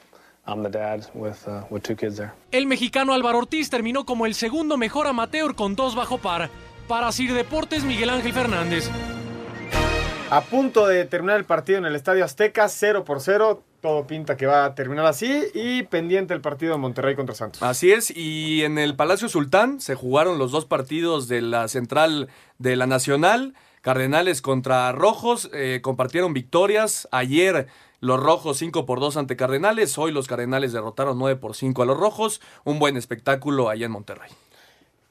[2.51, 6.49] El mexicano Álvaro Ortiz terminó como el segundo mejor amateur con dos bajo par.
[6.87, 8.91] Para Sir Deportes, Miguel Ángel Fernández.
[10.31, 13.62] A punto de terminar el partido en el Estadio Azteca, 0 por 0.
[13.81, 15.45] Todo pinta que va a terminar así.
[15.55, 17.62] Y pendiente el partido de Monterrey contra Santos.
[17.62, 22.29] Así es, y en el Palacio Sultán se jugaron los dos partidos de la central
[22.59, 23.55] de la Nacional.
[23.81, 27.09] Cardenales contra Rojos eh, compartieron victorias.
[27.11, 27.66] Ayer
[28.01, 29.97] los Rojos 5 por 2 ante Cardenales.
[29.97, 32.43] Hoy los Cardenales derrotaron 9 por 5 a los Rojos.
[32.64, 34.31] Un buen espectáculo allá en Monterrey.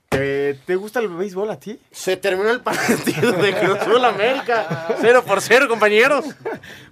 [0.09, 1.79] ¿Te, te gusta el béisbol a ti?
[1.91, 4.95] Se terminó el partido de Cruz Azul América.
[4.99, 6.25] 0 por 0, compañeros.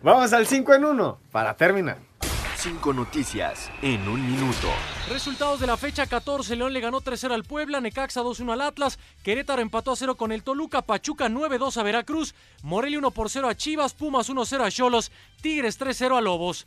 [0.03, 1.97] Vamos al 5 en 1 para terminar.
[2.57, 4.67] Cinco noticias en un minuto.
[5.09, 8.97] Resultados de la fecha 14, León le ganó 3-0 al Puebla, Necaxa 2-1 al Atlas,
[9.23, 13.49] Querétaro empató a 0 con el Toluca, Pachuca 9-2 a Veracruz, Morelia 1 por 0
[13.49, 15.11] a Chivas, Pumas 1-0 a Cholos,
[15.41, 16.65] Tigres 3-0 a Lobos.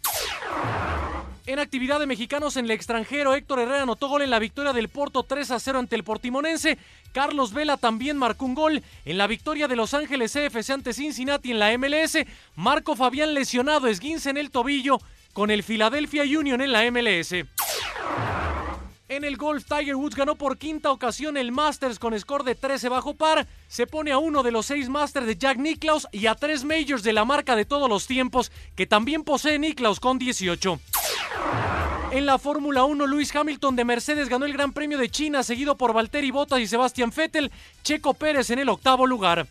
[1.49, 4.91] En actividad de mexicanos en el extranjero, Héctor Herrera anotó gol en la victoria del
[4.91, 6.77] Porto 3 a 0 ante el Portimonense.
[7.13, 11.53] Carlos Vela también marcó un gol en la victoria de Los Ángeles CFC ante Cincinnati
[11.53, 12.19] en la MLS.
[12.55, 14.99] Marco Fabián lesionado, esguince en el tobillo
[15.33, 17.33] con el Philadelphia Union en la MLS.
[19.09, 22.91] En el golf, Tiger Woods ganó por quinta ocasión el Masters con score de 13
[22.91, 23.49] bajo par.
[23.69, 27.03] Se pone a uno de los seis Masters de Jack Nicklaus y a tres Majors
[27.03, 30.79] de la marca de todos los tiempos, que también posee Nicklaus con 18.
[32.11, 35.77] En la Fórmula 1, Lewis Hamilton de Mercedes ganó el Gran Premio de China, seguido
[35.77, 37.53] por Valtteri Bottas y Sebastian Vettel,
[37.83, 39.47] Checo Pérez en el octavo lugar.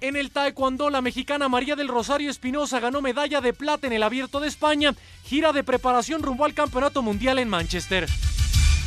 [0.00, 4.02] En el Taekwondo, la mexicana María del Rosario Espinosa ganó medalla de plata en el
[4.02, 4.94] Abierto de España,
[5.24, 8.06] gira de preparación rumbo al Campeonato Mundial en Manchester.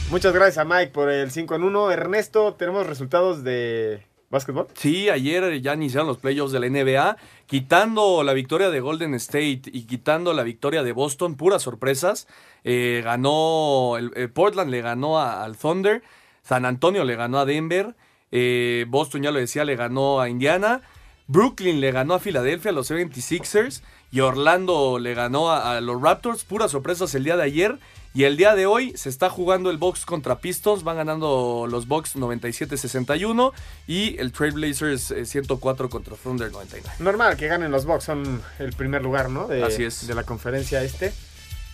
[0.09, 1.91] Muchas gracias a Mike por el 5 en 1.
[1.91, 4.67] Ernesto, tenemos resultados de básquetbol.
[4.73, 9.61] Sí, ayer ya iniciaron los playoffs de la NBA, quitando la victoria de Golden State
[9.65, 12.27] y quitando la victoria de Boston, puras sorpresas.
[12.63, 16.03] Eh, ganó, el, el Portland le ganó a- al Thunder,
[16.43, 17.95] San Antonio le ganó a Denver.
[18.31, 20.81] Eh, Boston, ya lo decía, le ganó a Indiana.
[21.27, 23.81] Brooklyn le ganó a Filadelfia, a los 76ers.
[24.11, 26.45] Y Orlando le ganó a los Raptors.
[26.45, 27.79] Puras sorpresas el día de ayer.
[28.17, 30.83] Y el día de hoy se está jugando el Bucks contra Pistons.
[30.83, 33.53] Van ganando los Bucks 97-61.
[33.85, 36.95] Y el Trailblazers eh, 104 contra Thunder 99.
[36.97, 39.47] Normal que ganen los Bucks, son el primer lugar, ¿no?
[39.47, 40.07] De, Así es.
[40.07, 41.13] De la conferencia este.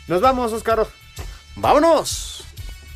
[0.09, 0.85] Nos vamos, Oscar.
[1.55, 2.43] ¡Vámonos!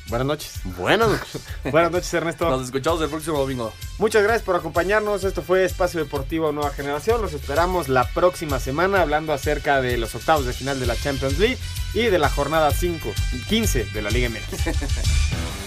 [0.09, 0.59] Buenas noches.
[0.77, 1.41] Buenas noches.
[1.71, 2.49] Buenas noches, Ernesto.
[2.49, 3.73] Nos escuchamos el próximo domingo.
[3.97, 5.23] Muchas gracias por acompañarnos.
[5.23, 7.21] Esto fue Espacio Deportivo Nueva Generación.
[7.21, 11.37] Los esperamos la próxima semana hablando acerca de los octavos de final de la Champions
[11.39, 11.57] League
[11.93, 15.66] y de la jornada 5 y 15 de la Liga MX.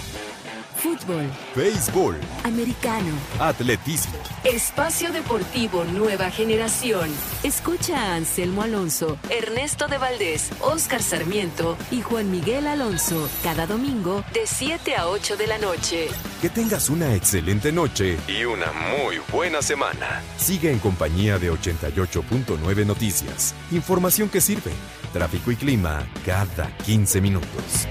[0.81, 7.07] Fútbol, Béisbol, americano, atletismo, espacio deportivo nueva generación.
[7.43, 14.23] Escucha a Anselmo Alonso, Ernesto de Valdés, Oscar Sarmiento y Juan Miguel Alonso cada domingo
[14.33, 16.07] de 7 a 8 de la noche.
[16.41, 20.23] Que tengas una excelente noche y una muy buena semana.
[20.37, 23.53] Sigue en compañía de 88.9 Noticias.
[23.69, 24.71] Información que sirve.
[25.13, 27.87] Tráfico y clima cada 15 minutos.